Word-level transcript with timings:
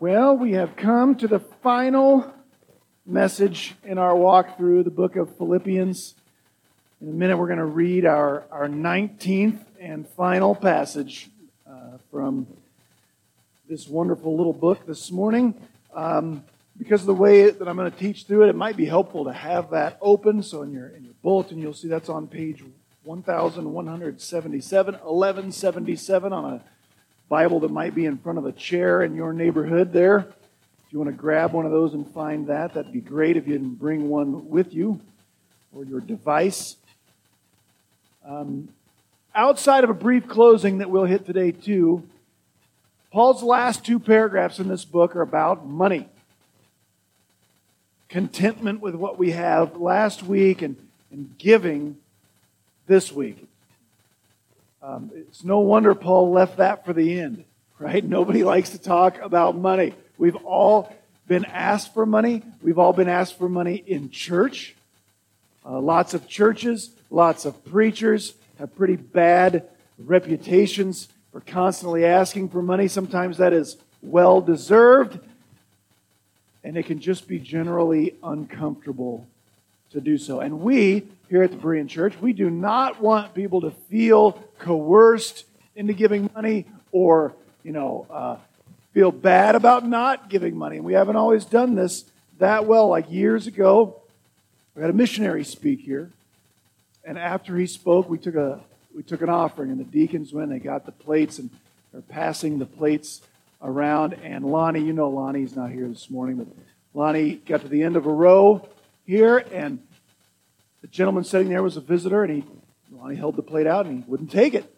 Well, 0.00 0.34
we 0.34 0.52
have 0.52 0.76
come 0.76 1.14
to 1.16 1.28
the 1.28 1.40
final 1.40 2.32
message 3.04 3.74
in 3.84 3.98
our 3.98 4.16
walk 4.16 4.56
through 4.56 4.84
the 4.84 4.90
book 4.90 5.14
of 5.14 5.36
Philippians. 5.36 6.14
In 7.02 7.08
a 7.10 7.12
minute, 7.12 7.36
we're 7.36 7.48
going 7.48 7.58
to 7.58 7.66
read 7.66 8.06
our, 8.06 8.44
our 8.50 8.66
19th 8.66 9.58
and 9.78 10.08
final 10.08 10.54
passage 10.54 11.28
uh, 11.68 11.98
from 12.10 12.46
this 13.68 13.86
wonderful 13.88 14.34
little 14.38 14.54
book 14.54 14.86
this 14.86 15.10
morning. 15.10 15.52
Um, 15.92 16.44
because 16.78 17.02
of 17.02 17.06
the 17.06 17.12
way 17.12 17.50
that 17.50 17.68
I'm 17.68 17.76
going 17.76 17.92
to 17.92 17.98
teach 17.98 18.24
through 18.24 18.44
it, 18.44 18.48
it 18.48 18.56
might 18.56 18.78
be 18.78 18.86
helpful 18.86 19.24
to 19.26 19.34
have 19.34 19.68
that 19.72 19.98
open. 20.00 20.42
So 20.42 20.62
in 20.62 20.72
your, 20.72 20.88
in 20.88 21.04
your 21.04 21.14
bulletin, 21.22 21.58
you'll 21.58 21.74
see 21.74 21.88
that's 21.88 22.08
on 22.08 22.26
page 22.26 22.64
1177, 23.04 24.94
1177 24.94 26.32
on 26.32 26.54
a 26.54 26.64
Bible 27.30 27.60
that 27.60 27.70
might 27.70 27.94
be 27.94 28.06
in 28.06 28.18
front 28.18 28.38
of 28.38 28.44
a 28.44 28.50
chair 28.50 29.02
in 29.02 29.14
your 29.14 29.32
neighborhood 29.32 29.92
there. 29.92 30.18
If 30.18 30.92
you 30.92 30.98
want 30.98 31.12
to 31.12 31.16
grab 31.16 31.52
one 31.52 31.64
of 31.64 31.70
those 31.70 31.94
and 31.94 32.04
find 32.12 32.48
that, 32.48 32.74
that'd 32.74 32.92
be 32.92 33.00
great 33.00 33.36
if 33.36 33.46
you 33.46 33.52
didn't 33.52 33.76
bring 33.76 34.08
one 34.08 34.50
with 34.50 34.74
you 34.74 35.00
or 35.72 35.84
your 35.84 36.00
device. 36.00 36.74
Um, 38.26 38.68
outside 39.32 39.84
of 39.84 39.90
a 39.90 39.94
brief 39.94 40.26
closing 40.26 40.78
that 40.78 40.90
we'll 40.90 41.04
hit 41.04 41.24
today, 41.24 41.52
too, 41.52 42.02
Paul's 43.12 43.44
last 43.44 43.86
two 43.86 44.00
paragraphs 44.00 44.58
in 44.58 44.66
this 44.66 44.84
book 44.84 45.14
are 45.14 45.22
about 45.22 45.64
money. 45.64 46.08
Contentment 48.08 48.80
with 48.80 48.96
what 48.96 49.18
we 49.20 49.30
have 49.30 49.76
last 49.76 50.24
week 50.24 50.62
and, 50.62 50.74
and 51.12 51.38
giving 51.38 51.96
this 52.88 53.12
week. 53.12 53.46
Um, 54.82 55.10
it's 55.14 55.44
no 55.44 55.60
wonder 55.60 55.94
Paul 55.94 56.30
left 56.30 56.56
that 56.56 56.86
for 56.86 56.92
the 56.92 57.20
end, 57.20 57.44
right? 57.78 58.02
Nobody 58.02 58.42
likes 58.44 58.70
to 58.70 58.78
talk 58.78 59.18
about 59.20 59.56
money. 59.56 59.94
We've 60.16 60.36
all 60.36 60.94
been 61.28 61.44
asked 61.44 61.92
for 61.92 62.06
money. 62.06 62.42
We've 62.62 62.78
all 62.78 62.92
been 62.94 63.08
asked 63.08 63.38
for 63.38 63.48
money 63.48 63.76
in 63.86 64.10
church. 64.10 64.74
Uh, 65.64 65.78
lots 65.78 66.14
of 66.14 66.26
churches, 66.26 66.90
lots 67.10 67.44
of 67.44 67.62
preachers 67.66 68.34
have 68.58 68.74
pretty 68.74 68.96
bad 68.96 69.68
reputations 69.98 71.08
for 71.30 71.40
constantly 71.40 72.06
asking 72.06 72.48
for 72.48 72.62
money. 72.62 72.88
Sometimes 72.88 73.36
that 73.36 73.52
is 73.52 73.76
well 74.02 74.40
deserved, 74.40 75.20
and 76.64 76.76
it 76.76 76.86
can 76.86 77.00
just 77.00 77.28
be 77.28 77.38
generally 77.38 78.14
uncomfortable 78.22 79.26
to 79.90 80.00
do 80.00 80.16
so. 80.16 80.40
And 80.40 80.60
we, 80.60 81.06
here 81.30 81.44
at 81.44 81.52
the 81.52 81.56
Berean 81.56 81.88
Church, 81.88 82.20
we 82.20 82.32
do 82.32 82.50
not 82.50 83.00
want 83.00 83.34
people 83.34 83.60
to 83.60 83.70
feel 83.70 84.32
coerced 84.58 85.44
into 85.76 85.92
giving 85.92 86.28
money 86.34 86.66
or, 86.90 87.34
you 87.62 87.70
know, 87.70 88.04
uh, 88.10 88.36
feel 88.92 89.12
bad 89.12 89.54
about 89.54 89.86
not 89.86 90.28
giving 90.28 90.56
money. 90.56 90.76
And 90.76 90.84
we 90.84 90.94
haven't 90.94 91.14
always 91.14 91.44
done 91.44 91.76
this 91.76 92.04
that 92.40 92.66
well. 92.66 92.88
Like 92.88 93.10
years 93.12 93.46
ago, 93.46 94.02
we 94.74 94.82
had 94.82 94.90
a 94.90 94.94
missionary 94.94 95.44
speak 95.44 95.80
here. 95.80 96.10
And 97.04 97.16
after 97.16 97.56
he 97.56 97.66
spoke, 97.66 98.10
we 98.10 98.18
took 98.18 98.34
a 98.34 98.60
we 98.92 99.04
took 99.04 99.22
an 99.22 99.28
offering, 99.28 99.70
and 99.70 99.78
the 99.78 99.84
deacons 99.84 100.32
went. 100.32 100.50
They 100.50 100.58
got 100.58 100.84
the 100.84 100.90
plates, 100.90 101.38
and 101.38 101.48
they're 101.92 102.02
passing 102.02 102.58
the 102.58 102.66
plates 102.66 103.20
around. 103.62 104.14
And 104.14 104.44
Lonnie, 104.44 104.80
you 104.80 104.92
know 104.92 105.08
Lonnie's 105.08 105.54
not 105.54 105.70
here 105.70 105.86
this 105.86 106.10
morning, 106.10 106.38
but 106.38 106.48
Lonnie 106.92 107.36
got 107.36 107.60
to 107.60 107.68
the 107.68 107.84
end 107.84 107.94
of 107.94 108.06
a 108.06 108.12
row 108.12 108.68
here, 109.06 109.38
and 109.52 109.78
the 110.80 110.88
gentleman 110.88 111.24
sitting 111.24 111.48
there 111.48 111.62
was 111.62 111.76
a 111.76 111.80
visitor, 111.80 112.24
and 112.24 112.42
he 112.42 112.44
Lonnie 112.92 113.16
held 113.16 113.36
the 113.36 113.42
plate 113.42 113.66
out, 113.66 113.86
and 113.86 114.02
he 114.02 114.10
wouldn't 114.10 114.30
take 114.30 114.54
it. 114.54 114.76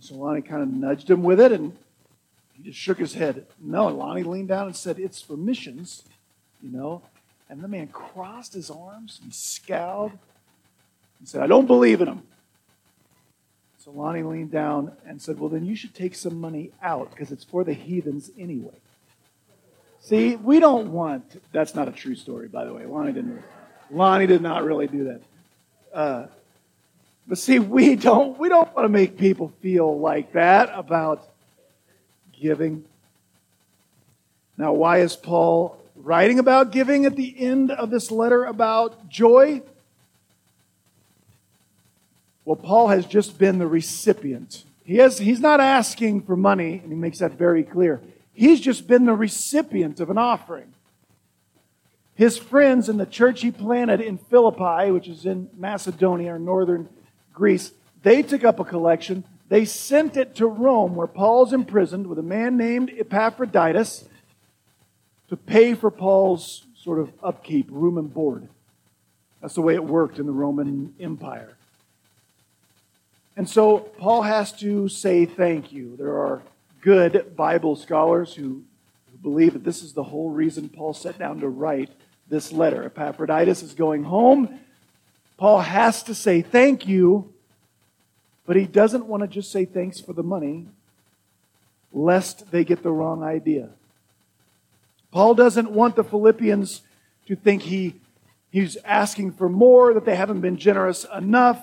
So 0.00 0.14
Lonnie 0.14 0.42
kind 0.42 0.62
of 0.62 0.68
nudged 0.68 1.10
him 1.10 1.22
with 1.22 1.40
it, 1.40 1.52
and 1.52 1.76
he 2.54 2.62
just 2.62 2.78
shook 2.78 2.98
his 2.98 3.14
head. 3.14 3.46
No, 3.60 3.88
and 3.88 3.98
Lonnie 3.98 4.22
leaned 4.22 4.48
down 4.48 4.66
and 4.66 4.76
said, 4.76 4.98
It's 4.98 5.20
for 5.20 5.36
missions, 5.36 6.04
you 6.62 6.70
know. 6.70 7.02
And 7.48 7.62
the 7.62 7.68
man 7.68 7.88
crossed 7.88 8.52
his 8.52 8.70
arms, 8.70 9.20
he 9.24 9.30
scowled, 9.30 10.12
and 11.18 11.26
said, 11.28 11.42
I 11.42 11.46
don't 11.46 11.66
believe 11.66 12.00
in 12.00 12.08
him. 12.08 12.22
So 13.78 13.90
Lonnie 13.90 14.22
leaned 14.22 14.50
down 14.50 14.92
and 15.06 15.20
said, 15.20 15.40
Well, 15.40 15.48
then 15.48 15.64
you 15.64 15.74
should 15.74 15.94
take 15.94 16.14
some 16.14 16.40
money 16.40 16.70
out 16.82 17.10
because 17.10 17.32
it's 17.32 17.44
for 17.44 17.64
the 17.64 17.72
heathens 17.72 18.30
anyway. 18.38 18.74
See, 20.00 20.36
we 20.36 20.60
don't 20.60 20.92
want, 20.92 21.42
that's 21.52 21.74
not 21.74 21.88
a 21.88 21.92
true 21.92 22.14
story, 22.14 22.48
by 22.48 22.64
the 22.64 22.72
way. 22.72 22.86
Lonnie 22.86 23.12
didn't, 23.12 23.42
Lonnie 23.90 24.26
did 24.26 24.42
not 24.42 24.64
really 24.64 24.86
do 24.86 25.04
that. 25.04 25.20
Uh, 25.92 26.26
but 27.26 27.38
see, 27.38 27.58
we 27.58 27.94
don't, 27.94 28.38
we 28.38 28.48
don't 28.48 28.74
want 28.74 28.84
to 28.84 28.88
make 28.88 29.18
people 29.18 29.52
feel 29.60 29.98
like 29.98 30.32
that 30.32 30.70
about 30.72 31.28
giving. 32.40 32.84
Now, 34.56 34.72
why 34.72 35.00
is 35.00 35.14
Paul 35.14 35.78
writing 35.94 36.38
about 36.38 36.72
giving 36.72 37.04
at 37.04 37.16
the 37.16 37.34
end 37.38 37.70
of 37.70 37.90
this 37.90 38.10
letter 38.10 38.44
about 38.44 39.08
joy? 39.08 39.62
Well, 42.44 42.56
Paul 42.56 42.88
has 42.88 43.04
just 43.04 43.38
been 43.38 43.58
the 43.58 43.66
recipient. 43.66 44.64
He 44.84 44.96
has, 44.96 45.18
he's 45.18 45.40
not 45.40 45.60
asking 45.60 46.22
for 46.22 46.34
money, 46.34 46.80
and 46.82 46.90
he 46.90 46.96
makes 46.98 47.18
that 47.18 47.32
very 47.32 47.62
clear. 47.62 48.00
He's 48.32 48.60
just 48.60 48.86
been 48.86 49.04
the 49.04 49.12
recipient 49.12 50.00
of 50.00 50.08
an 50.08 50.16
offering. 50.16 50.72
His 52.18 52.36
friends 52.36 52.88
in 52.88 52.96
the 52.96 53.06
church 53.06 53.42
he 53.42 53.52
planted 53.52 54.00
in 54.00 54.18
Philippi, 54.18 54.90
which 54.90 55.06
is 55.06 55.24
in 55.24 55.48
Macedonia 55.56 56.34
or 56.34 56.38
northern 56.40 56.88
Greece, 57.32 57.70
they 58.02 58.24
took 58.24 58.42
up 58.42 58.58
a 58.58 58.64
collection. 58.64 59.22
They 59.48 59.64
sent 59.64 60.16
it 60.16 60.34
to 60.34 60.48
Rome, 60.48 60.96
where 60.96 61.06
Paul's 61.06 61.52
imprisoned 61.52 62.08
with 62.08 62.18
a 62.18 62.24
man 62.24 62.56
named 62.56 62.90
Epaphroditus 62.98 64.04
to 65.28 65.36
pay 65.36 65.74
for 65.74 65.92
Paul's 65.92 66.66
sort 66.76 66.98
of 66.98 67.12
upkeep, 67.22 67.68
room 67.70 67.96
and 67.96 68.12
board. 68.12 68.48
That's 69.40 69.54
the 69.54 69.62
way 69.62 69.74
it 69.74 69.84
worked 69.84 70.18
in 70.18 70.26
the 70.26 70.32
Roman 70.32 70.96
Empire. 70.98 71.56
And 73.36 73.48
so 73.48 73.78
Paul 73.78 74.22
has 74.22 74.50
to 74.54 74.88
say 74.88 75.24
thank 75.24 75.70
you. 75.70 75.96
There 75.96 76.18
are 76.18 76.42
good 76.80 77.36
Bible 77.36 77.76
scholars 77.76 78.34
who, 78.34 78.64
who 79.12 79.18
believe 79.22 79.52
that 79.52 79.62
this 79.62 79.84
is 79.84 79.92
the 79.92 80.02
whole 80.02 80.30
reason 80.30 80.68
Paul 80.68 80.94
sat 80.94 81.16
down 81.16 81.38
to 81.38 81.48
write 81.48 81.92
this 82.28 82.52
letter. 82.52 82.84
Epaphroditus 82.84 83.62
is 83.62 83.74
going 83.74 84.04
home. 84.04 84.60
Paul 85.36 85.60
has 85.60 86.02
to 86.04 86.14
say 86.14 86.42
thank 86.42 86.86
you, 86.86 87.32
but 88.46 88.56
he 88.56 88.66
doesn't 88.66 89.06
want 89.06 89.22
to 89.22 89.28
just 89.28 89.52
say 89.52 89.64
thanks 89.64 90.00
for 90.00 90.12
the 90.12 90.22
money, 90.22 90.66
lest 91.92 92.50
they 92.50 92.64
get 92.64 92.82
the 92.82 92.90
wrong 92.90 93.22
idea. 93.22 93.70
Paul 95.10 95.34
doesn't 95.34 95.70
want 95.70 95.96
the 95.96 96.04
Philippians 96.04 96.82
to 97.26 97.36
think 97.36 97.62
he, 97.62 97.94
he's 98.50 98.76
asking 98.84 99.32
for 99.32 99.48
more, 99.48 99.94
that 99.94 100.04
they 100.04 100.16
haven't 100.16 100.40
been 100.40 100.56
generous 100.56 101.06
enough. 101.14 101.60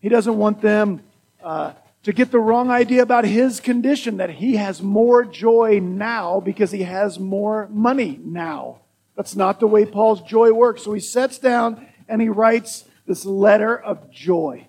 He 0.00 0.08
doesn't 0.08 0.36
want 0.36 0.62
them 0.62 1.02
uh, 1.42 1.72
to 2.08 2.14
get 2.14 2.30
the 2.30 2.40
wrong 2.40 2.70
idea 2.70 3.02
about 3.02 3.26
his 3.26 3.60
condition, 3.60 4.16
that 4.16 4.30
he 4.30 4.56
has 4.56 4.80
more 4.80 5.26
joy 5.26 5.78
now 5.78 6.40
because 6.40 6.70
he 6.70 6.84
has 6.84 7.18
more 7.18 7.68
money 7.70 8.18
now. 8.24 8.78
That's 9.14 9.36
not 9.36 9.60
the 9.60 9.66
way 9.66 9.84
Paul's 9.84 10.22
joy 10.22 10.52
works. 10.52 10.84
So 10.84 10.94
he 10.94 11.00
sets 11.00 11.36
down 11.36 11.86
and 12.08 12.22
he 12.22 12.30
writes 12.30 12.86
this 13.06 13.26
letter 13.26 13.78
of 13.78 14.10
joy 14.10 14.66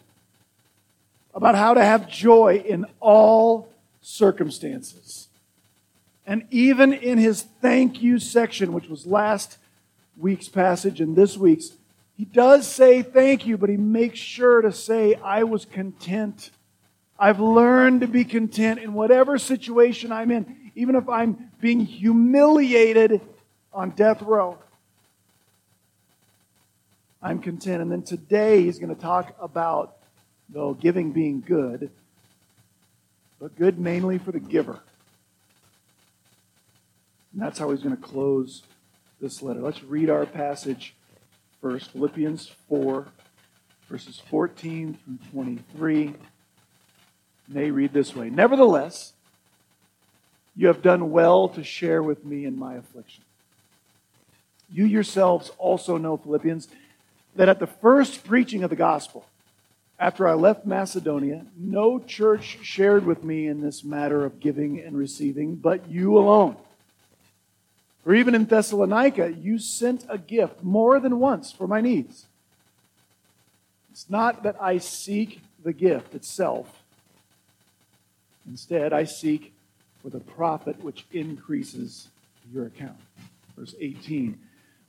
about 1.33 1.55
how 1.55 1.73
to 1.75 1.81
have 1.81 2.09
joy 2.09 2.61
in 2.67 2.85
all 2.99 3.69
circumstances. 4.01 5.29
And 6.27 6.45
even 6.51 6.91
in 6.91 7.19
his 7.19 7.43
thank 7.61 8.01
you 8.01 8.19
section, 8.19 8.73
which 8.73 8.89
was 8.89 9.07
last 9.07 9.57
week's 10.17 10.49
passage 10.49 10.99
and 10.99 11.15
this 11.15 11.37
week's, 11.37 11.71
he 12.17 12.25
does 12.25 12.67
say 12.67 13.01
thank 13.01 13.47
you, 13.47 13.57
but 13.57 13.69
he 13.69 13.77
makes 13.77 14.19
sure 14.19 14.61
to 14.61 14.73
say, 14.73 15.15
I 15.23 15.45
was 15.45 15.63
content. 15.63 16.51
I've 17.19 17.41
learned 17.41 18.01
to 18.01 18.07
be 18.07 18.23
content 18.23 18.79
in 18.79 18.93
whatever 18.93 19.37
situation 19.37 20.11
I'm 20.11 20.31
in, 20.31 20.71
even 20.75 20.95
if 20.95 21.09
I'm 21.09 21.51
being 21.59 21.81
humiliated 21.81 23.19
on 23.73 23.89
death 23.91 24.21
row. 24.21 24.57
I'm 27.21 27.39
content. 27.39 27.81
And 27.81 27.91
then 27.91 28.03
today 28.03 28.63
he's 28.63 28.79
going 28.79 28.95
to 28.95 29.01
talk 29.01 29.35
about, 29.41 29.97
though, 30.47 30.73
giving 30.73 31.11
being 31.11 31.41
good, 31.41 31.91
but 33.39 33.57
good 33.57 33.77
mainly 33.77 34.17
for 34.17 34.31
the 34.31 34.39
giver. 34.39 34.79
And 37.33 37.41
that's 37.41 37.59
how 37.59 37.69
he's 37.71 37.83
going 37.83 37.97
to 37.97 38.01
close 38.01 38.63
this 39.19 39.41
letter. 39.41 39.59
Let's 39.59 39.83
read 39.83 40.09
our 40.09 40.25
passage 40.25 40.95
first 41.61 41.91
Philippians 41.91 42.49
4, 42.69 43.05
verses 43.89 44.21
14 44.29 44.97
through 45.03 45.17
23. 45.31 46.13
They 47.49 47.71
read 47.71 47.93
this 47.93 48.15
way 48.15 48.29
Nevertheless, 48.29 49.13
you 50.55 50.67
have 50.67 50.81
done 50.81 51.11
well 51.11 51.49
to 51.49 51.63
share 51.63 52.03
with 52.03 52.23
me 52.23 52.45
in 52.45 52.57
my 52.57 52.75
affliction. 52.75 53.23
You 54.71 54.85
yourselves 54.85 55.51
also 55.57 55.97
know, 55.97 56.17
Philippians, 56.17 56.67
that 57.35 57.49
at 57.49 57.59
the 57.59 57.67
first 57.67 58.23
preaching 58.23 58.63
of 58.63 58.69
the 58.69 58.75
gospel, 58.75 59.25
after 59.99 60.27
I 60.27 60.33
left 60.33 60.65
Macedonia, 60.65 61.45
no 61.57 61.99
church 61.99 62.59
shared 62.61 63.05
with 63.05 63.23
me 63.23 63.47
in 63.47 63.61
this 63.61 63.83
matter 63.83 64.23
of 64.23 64.39
giving 64.39 64.79
and 64.79 64.97
receiving, 64.97 65.55
but 65.55 65.89
you 65.89 66.17
alone. 66.17 66.55
Or 68.05 68.15
even 68.15 68.33
in 68.33 68.45
Thessalonica, 68.45 69.33
you 69.33 69.59
sent 69.59 70.05
a 70.07 70.17
gift 70.17 70.63
more 70.63 70.99
than 70.99 71.19
once 71.19 71.51
for 71.51 71.67
my 71.67 71.81
needs. 71.81 72.25
It's 73.91 74.09
not 74.09 74.43
that 74.43 74.55
I 74.61 74.77
seek 74.77 75.41
the 75.63 75.73
gift 75.73 76.15
itself. 76.15 76.78
Instead, 78.49 78.91
I 78.91 79.03
seek 79.03 79.53
for 80.01 80.09
the 80.09 80.19
profit 80.19 80.83
which 80.83 81.05
increases 81.11 82.09
your 82.51 82.65
account. 82.65 82.97
Verse 83.55 83.75
18. 83.79 84.39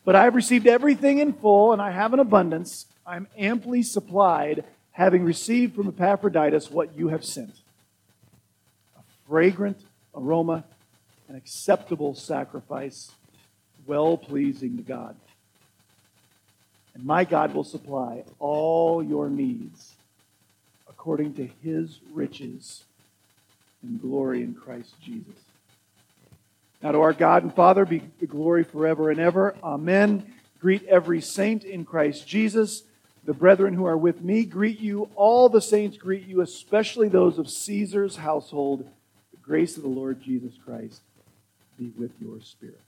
But 0.04 0.16
I 0.16 0.24
have 0.24 0.34
received 0.34 0.66
everything 0.66 1.18
in 1.18 1.34
full, 1.34 1.72
and 1.72 1.82
I 1.82 1.90
have 1.90 2.14
an 2.14 2.20
abundance. 2.20 2.86
I 3.06 3.16
am 3.16 3.28
amply 3.36 3.82
supplied, 3.82 4.64
having 4.92 5.24
received 5.24 5.74
from 5.74 5.88
Epaphroditus 5.88 6.70
what 6.70 6.96
you 6.96 7.08
have 7.08 7.24
sent 7.24 7.54
a 8.96 9.02
fragrant 9.28 9.78
aroma, 10.14 10.64
an 11.28 11.36
acceptable 11.36 12.14
sacrifice, 12.14 13.12
well 13.86 14.16
pleasing 14.16 14.78
to 14.78 14.82
God. 14.82 15.16
And 16.94 17.04
my 17.04 17.24
God 17.24 17.54
will 17.54 17.64
supply 17.64 18.24
all 18.38 19.02
your 19.02 19.28
needs 19.28 19.94
according 20.88 21.34
to 21.34 21.48
his 21.62 22.00
riches 22.12 22.84
and 23.82 24.00
glory 24.00 24.42
in 24.42 24.54
Christ 24.54 24.94
Jesus. 25.02 25.34
Now, 26.82 26.92
to 26.92 27.00
our 27.00 27.12
God 27.12 27.42
and 27.42 27.54
Father 27.54 27.84
be 27.84 28.02
the 28.20 28.26
glory 28.26 28.64
forever 28.64 29.10
and 29.10 29.20
ever. 29.20 29.54
Amen. 29.62 30.32
Greet 30.60 30.84
every 30.84 31.20
saint 31.20 31.64
in 31.64 31.84
Christ 31.84 32.26
Jesus. 32.26 32.84
The 33.24 33.34
brethren 33.34 33.74
who 33.74 33.84
are 33.84 33.98
with 33.98 34.22
me 34.22 34.44
greet 34.44 34.80
you. 34.80 35.10
All 35.14 35.48
the 35.48 35.60
saints 35.60 35.98
greet 35.98 36.26
you, 36.26 36.40
especially 36.40 37.08
those 37.08 37.38
of 37.38 37.50
Caesar's 37.50 38.16
household. 38.16 38.88
The 39.32 39.38
grace 39.42 39.76
of 39.76 39.82
the 39.82 39.88
Lord 39.90 40.22
Jesus 40.22 40.52
Christ 40.64 41.02
be 41.78 41.92
with 41.98 42.12
your 42.20 42.40
spirit. 42.40 42.80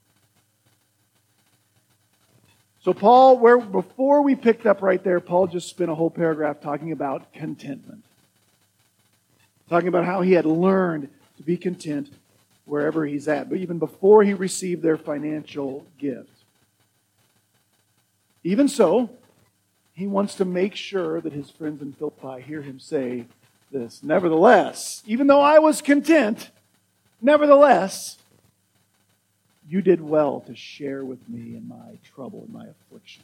So, 2.83 2.93
Paul, 2.93 3.39
where 3.39 3.59
before 3.59 4.23
we 4.23 4.35
picked 4.35 4.67
up 4.67 4.83
right 4.83 5.03
there, 5.05 5.21
Paul 5.21 5.47
just 5.47 5.69
spent 5.69 5.91
a 5.91 5.95
whole 5.95 6.11
paragraph 6.11 6.61
talking 6.61 6.93
about 6.93 7.33
contentment 7.33 8.05
talking 9.69 9.89
about 9.89 10.05
how 10.05 10.23
he 10.23 10.33
had 10.33 10.47
learned 10.47 11.09
to 11.37 11.43
be 11.43 11.57
content 11.57 12.09
wherever 12.65 13.05
he's 13.05 13.29
at, 13.29 13.49
but 13.49 13.59
even 13.59 13.79
before 13.79 14.23
he 14.23 14.35
received 14.35 14.83
their 14.83 14.97
financial 14.97 15.85
gift. 15.99 16.29
Even 18.45 18.69
so, 18.69 19.11
he 19.95 20.07
wants 20.07 20.35
to 20.37 20.45
make 20.45 20.75
sure 20.75 21.21
that 21.21 21.33
his 21.33 21.51
friends 21.51 21.83
in 21.83 21.93
Philippi 21.93 22.43
hear 22.43 22.63
him 22.63 22.79
say 22.81 23.27
this. 23.71 24.03
Nevertheless, 24.03 25.03
even 25.07 25.27
though 25.27 25.41
I 25.41 25.59
was 25.59 25.81
content, 25.83 26.51
nevertheless, 27.21 28.19
you 29.69 29.81
did 29.81 30.01
well 30.01 30.41
to 30.47 30.55
share 30.55 31.05
with 31.05 31.29
me 31.29 31.57
in 31.57 31.69
my 31.69 31.99
trouble 32.15 32.43
and 32.45 32.53
my 32.53 32.67
affliction. 32.67 33.23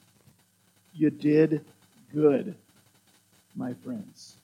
You 0.95 1.11
did 1.11 1.65
good, 2.13 2.55
my 3.55 3.75
friends. 3.85 4.38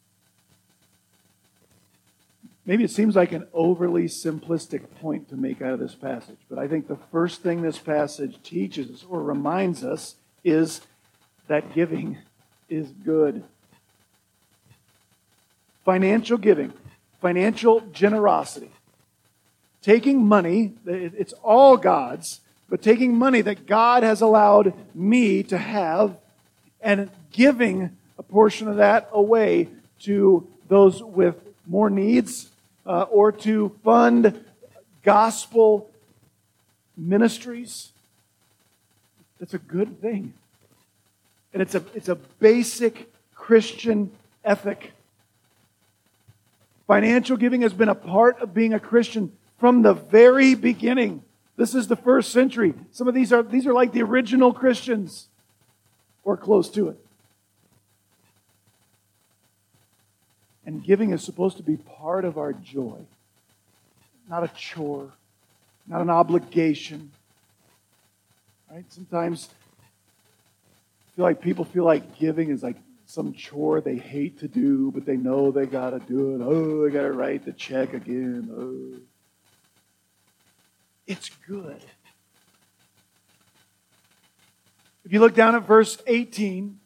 Maybe 2.67 2.85
it 2.85 2.91
seems 2.91 3.15
like 3.15 3.33
an 3.33 3.47
overly 3.53 4.05
simplistic 4.05 4.83
point 5.01 5.29
to 5.29 5.37
make 5.37 5.61
out 5.61 5.75
of 5.75 5.81
this 5.81 5.95
passage, 5.95 6.39
but 6.49 6.59
I 6.59 6.67
think 6.67 6.89
the 6.89 6.99
first 7.13 7.43
thing 7.43 7.61
this 7.61 7.79
passage 7.79 8.43
teaches 8.43 9.05
or 9.09 9.23
reminds 9.23 9.85
us 9.85 10.15
is 10.43 10.81
that 11.47 11.75
giving 11.75 12.19
is 12.71 12.89
good. 13.05 13.45
Financial 15.85 16.39
giving, 16.39 16.73
financial 17.21 17.81
generosity, 17.93 18.71
taking 19.83 20.25
money, 20.25 20.73
it's 20.87 21.35
all 21.43 21.77
God's, 21.77 22.41
but 22.71 22.81
taking 22.81 23.19
money 23.19 23.43
that 23.43 23.67
God 23.67 24.03
has 24.03 24.23
allowed 24.23 24.73
me 24.95 25.43
to 25.45 25.59
have 25.59 26.17
and 26.81 27.11
giving 27.31 27.95
a 28.19 28.23
portion 28.23 28.69
of 28.69 28.77
that 28.77 29.11
away 29.13 29.69
to 30.01 30.49
those 30.69 31.03
with 31.03 31.37
more 31.67 31.91
needs 31.91 32.51
uh, 32.87 33.03
or 33.03 33.33
to 33.33 33.77
fund 33.83 34.45
gospel 35.03 35.91
ministries. 36.97 37.93
That's 39.39 39.55
a 39.55 39.59
good 39.59 40.01
thing. 40.01 40.35
And 41.53 41.63
it's 41.63 41.75
a, 41.75 41.85
it's 41.95 42.09
a 42.09 42.17
basic 42.17 43.13
Christian 43.35 44.11
ethic. 44.45 44.93
Financial 46.87 47.37
giving 47.37 47.63
has 47.63 47.73
been 47.73 47.89
a 47.89 47.95
part 47.95 48.41
of 48.41 48.53
being 48.53 48.75
a 48.75 48.81
Christian 48.81 49.33
from 49.59 49.83
the 49.83 49.95
very 49.95 50.55
beginning. 50.55 51.23
This 51.57 51.75
is 51.75 51.87
the 51.87 51.97
first 51.97 52.33
century. 52.33 52.75
Some 52.91 53.09
of 53.09 53.15
these 53.15 53.33
are 53.33 53.43
these 53.43 53.67
are 53.67 53.73
like 53.73 53.93
the 53.93 54.03
original 54.03 54.53
Christians 54.53 55.29
or 56.25 56.37
close 56.37 56.69
to 56.71 56.89
it. 56.89 57.04
And 60.67 60.83
giving 60.83 61.11
is 61.11 61.23
supposed 61.23 61.57
to 61.59 61.63
be 61.63 61.77
part 61.77 62.25
of 62.25 62.39
our 62.39 62.53
joy, 62.53 62.99
not 64.29 64.45
a 64.45 64.49
chore, 64.49 65.13
not 65.87 66.01
an 66.01 66.11
obligation. 66.11 67.11
Right? 68.71 68.85
Sometimes 68.89 69.51
I 69.81 71.17
feel 71.17 71.25
like 71.25 71.41
people 71.41 71.65
feel 71.65 71.85
like 71.85 72.19
giving 72.19 72.51
is 72.51 72.63
like 72.63 72.77
some 73.07 73.35
chore 73.35 73.81
they 73.81 73.97
hate 73.97 74.41
to 74.41 74.49
do, 74.49 74.91
but 74.91 75.05
they 75.05 75.17
know 75.17 75.51
they 75.51 75.67
got 75.67 75.91
to 75.91 75.99
do 76.01 76.35
it. 76.35 76.41
Oh, 76.43 76.87
I 76.87 76.91
got 76.91 77.03
to 77.03 77.13
write 77.13 77.45
the 77.45 77.53
check 77.53 77.93
again. 77.93 78.51
Oh. 78.53 79.01
It's 81.07 81.31
good. 81.47 81.83
If 85.05 85.13
you 85.13 85.21
look 85.21 85.35
down 85.35 85.55
at 85.55 85.67
verse 85.67 85.99
18, 86.07 86.81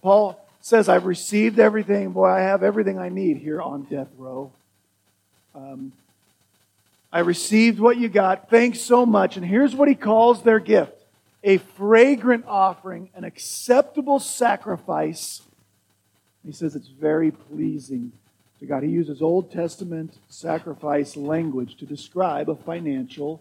Paul 0.00 0.43
says, 0.64 0.88
I've 0.88 1.04
received 1.04 1.58
everything. 1.58 2.12
Boy, 2.12 2.24
I 2.24 2.40
have 2.40 2.62
everything 2.62 2.98
I 2.98 3.10
need 3.10 3.36
here 3.36 3.60
on 3.60 3.82
death 3.82 4.08
row. 4.16 4.50
Um, 5.54 5.92
I 7.12 7.18
received 7.18 7.78
what 7.78 7.98
you 7.98 8.08
got. 8.08 8.48
Thanks 8.48 8.80
so 8.80 9.04
much. 9.04 9.36
And 9.36 9.44
here's 9.44 9.76
what 9.76 9.88
he 9.88 9.94
calls 9.94 10.42
their 10.42 10.58
gift 10.58 10.94
a 11.42 11.58
fragrant 11.58 12.46
offering, 12.48 13.10
an 13.14 13.24
acceptable 13.24 14.18
sacrifice. 14.18 15.42
He 16.46 16.52
says 16.52 16.74
it's 16.74 16.88
very 16.88 17.30
pleasing 17.30 18.12
to 18.60 18.64
God. 18.64 18.82
He 18.82 18.88
uses 18.88 19.20
Old 19.20 19.52
Testament 19.52 20.14
sacrifice 20.30 21.14
language 21.14 21.76
to 21.76 21.84
describe 21.84 22.48
a 22.48 22.56
financial 22.56 23.38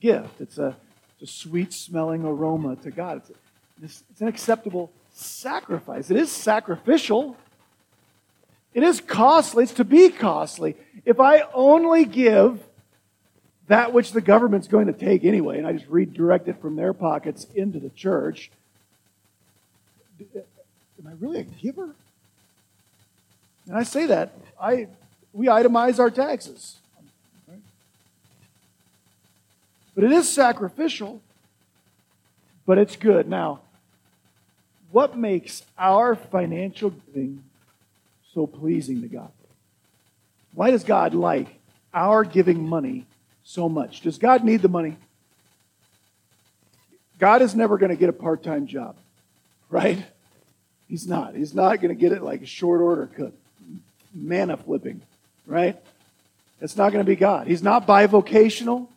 gift. 0.00 0.40
It's 0.40 0.56
a, 0.56 0.74
it's 1.20 1.30
a 1.30 1.34
sweet 1.34 1.74
smelling 1.74 2.24
aroma 2.24 2.76
to 2.76 2.90
God. 2.90 3.20
It's, 3.82 4.02
it's 4.10 4.22
an 4.22 4.28
acceptable 4.28 4.90
sacrifice. 5.16 6.10
It 6.10 6.16
is 6.16 6.30
sacrificial. 6.30 7.36
It 8.74 8.82
is 8.82 9.00
costly. 9.00 9.64
It's 9.64 9.72
to 9.74 9.84
be 9.84 10.10
costly. 10.10 10.76
If 11.04 11.18
I 11.20 11.44
only 11.54 12.04
give 12.04 12.60
that 13.68 13.92
which 13.92 14.12
the 14.12 14.20
government's 14.20 14.68
going 14.68 14.86
to 14.86 14.92
take 14.92 15.24
anyway, 15.24 15.58
and 15.58 15.66
I 15.66 15.72
just 15.72 15.88
redirect 15.88 16.48
it 16.48 16.60
from 16.60 16.76
their 16.76 16.92
pockets 16.92 17.46
into 17.54 17.80
the 17.80 17.90
church, 17.90 18.50
am 20.20 21.06
I 21.06 21.12
really 21.18 21.40
a 21.40 21.44
giver? 21.44 21.94
And 23.66 23.76
I 23.76 23.82
say 23.82 24.06
that 24.06 24.32
I 24.60 24.88
we 25.32 25.46
itemize 25.46 25.98
our 25.98 26.10
taxes. 26.10 26.76
But 29.94 30.04
it 30.04 30.12
is 30.12 30.30
sacrificial, 30.30 31.22
but 32.66 32.76
it's 32.76 32.96
good. 32.96 33.28
Now, 33.28 33.60
what 34.96 35.14
makes 35.14 35.62
our 35.76 36.14
financial 36.16 36.88
giving 36.88 37.44
so 38.32 38.46
pleasing 38.46 39.02
to 39.02 39.08
God? 39.08 39.30
Why 40.54 40.70
does 40.70 40.84
God 40.84 41.12
like 41.12 41.48
our 41.92 42.24
giving 42.24 42.66
money 42.66 43.04
so 43.44 43.68
much? 43.68 44.00
Does 44.00 44.16
God 44.16 44.42
need 44.42 44.62
the 44.62 44.70
money? 44.70 44.96
God 47.18 47.42
is 47.42 47.54
never 47.54 47.76
going 47.76 47.90
to 47.90 47.96
get 47.96 48.08
a 48.08 48.12
part 48.14 48.42
time 48.42 48.66
job, 48.66 48.96
right? 49.68 50.02
He's 50.88 51.06
not. 51.06 51.34
He's 51.34 51.54
not 51.54 51.82
going 51.82 51.94
to 51.94 52.00
get 52.00 52.12
it 52.12 52.22
like 52.22 52.40
a 52.40 52.46
short 52.46 52.80
order 52.80 53.04
cook, 53.04 53.34
manna 54.14 54.56
flipping, 54.56 55.02
right? 55.46 55.76
It's 56.62 56.74
not 56.78 56.90
going 56.90 57.04
to 57.04 57.06
be 57.06 57.16
God. 57.16 57.48
He's 57.48 57.62
not 57.62 57.86
bivocational. 57.86 58.88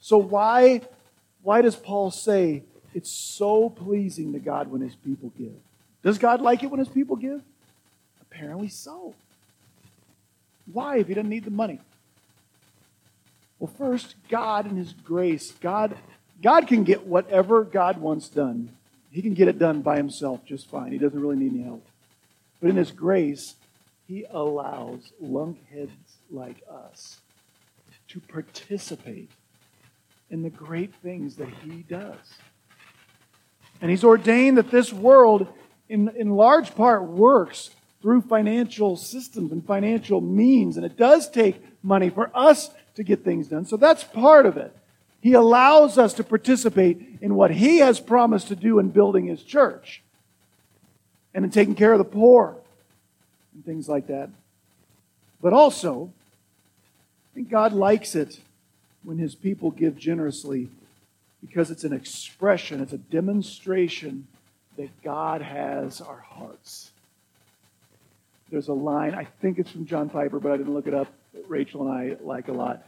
So 0.00 0.16
why, 0.16 0.80
why 1.42 1.60
does 1.60 1.76
Paul 1.76 2.10
say 2.10 2.62
it's 2.96 3.10
so 3.10 3.68
pleasing 3.68 4.32
to 4.32 4.38
God 4.38 4.70
when 4.70 4.80
his 4.80 4.94
people 4.94 5.30
give. 5.38 5.54
Does 6.02 6.18
God 6.18 6.40
like 6.40 6.62
it 6.62 6.70
when 6.70 6.78
his 6.78 6.88
people 6.88 7.16
give? 7.16 7.42
Apparently 8.22 8.68
so. 8.68 9.14
Why 10.72 10.98
if 10.98 11.08
he 11.08 11.14
doesn't 11.14 11.28
need 11.28 11.44
the 11.44 11.50
money? 11.50 11.80
Well, 13.58 13.72
first, 13.78 14.14
God 14.28 14.66
and 14.66 14.78
his 14.78 14.92
grace. 14.92 15.52
God, 15.52 15.96
God 16.42 16.66
can 16.66 16.84
get 16.84 17.06
whatever 17.06 17.64
God 17.64 17.98
wants 17.98 18.28
done. 18.28 18.70
He 19.10 19.22
can 19.22 19.34
get 19.34 19.48
it 19.48 19.58
done 19.58 19.82
by 19.82 19.96
himself 19.96 20.44
just 20.44 20.68
fine. 20.68 20.92
He 20.92 20.98
doesn't 20.98 21.20
really 21.20 21.36
need 21.36 21.52
any 21.52 21.62
help. 21.62 21.86
But 22.60 22.70
in 22.70 22.76
His 22.76 22.90
grace, 22.90 23.54
He 24.08 24.24
allows 24.30 25.12
lunkheads 25.22 25.90
like 26.30 26.62
us 26.70 27.20
to 28.08 28.20
participate 28.20 29.30
in 30.30 30.42
the 30.42 30.50
great 30.50 30.94
things 31.02 31.36
that 31.36 31.48
He 31.62 31.82
does. 31.82 32.38
And 33.80 33.90
He's 33.90 34.04
ordained 34.04 34.58
that 34.58 34.70
this 34.70 34.92
world, 34.92 35.48
in, 35.88 36.08
in 36.16 36.30
large 36.30 36.74
part, 36.74 37.04
works 37.04 37.70
through 38.02 38.22
financial 38.22 38.96
systems 38.96 39.52
and 39.52 39.64
financial 39.66 40.20
means. 40.20 40.76
And 40.76 40.86
it 40.86 40.96
does 40.96 41.28
take 41.28 41.62
money 41.82 42.10
for 42.10 42.30
us 42.34 42.70
to 42.94 43.02
get 43.02 43.24
things 43.24 43.48
done. 43.48 43.66
So 43.66 43.76
that's 43.76 44.04
part 44.04 44.46
of 44.46 44.56
it. 44.56 44.74
He 45.20 45.32
allows 45.32 45.98
us 45.98 46.14
to 46.14 46.24
participate 46.24 47.18
in 47.20 47.34
what 47.34 47.50
He 47.50 47.78
has 47.78 47.98
promised 47.98 48.48
to 48.48 48.56
do 48.56 48.78
in 48.78 48.90
building 48.90 49.26
His 49.26 49.42
church 49.42 50.02
and 51.34 51.44
in 51.44 51.50
taking 51.50 51.74
care 51.74 51.92
of 51.92 51.98
the 51.98 52.04
poor 52.04 52.56
and 53.54 53.64
things 53.64 53.88
like 53.88 54.06
that. 54.06 54.30
But 55.42 55.52
also, 55.52 56.12
I 57.32 57.34
think 57.34 57.50
God 57.50 57.72
likes 57.72 58.14
it 58.14 58.40
when 59.02 59.18
His 59.18 59.34
people 59.34 59.70
give 59.70 59.96
generously 59.98 60.68
because 61.46 61.70
it's 61.70 61.84
an 61.84 61.92
expression, 61.92 62.80
it's 62.80 62.92
a 62.92 62.98
demonstration 62.98 64.26
that 64.76 64.90
God 65.02 65.42
has 65.42 66.00
our 66.00 66.18
hearts. 66.18 66.90
There's 68.50 68.68
a 68.68 68.74
line, 68.74 69.14
I 69.14 69.24
think 69.40 69.58
it's 69.58 69.70
from 69.70 69.86
John 69.86 70.08
Piper, 70.08 70.38
but 70.38 70.52
I 70.52 70.56
didn't 70.56 70.74
look 70.74 70.86
it 70.86 70.94
up, 70.94 71.08
Rachel 71.48 71.88
and 71.88 71.92
I 71.92 72.16
like 72.22 72.48
a 72.48 72.52
lot. 72.52 72.86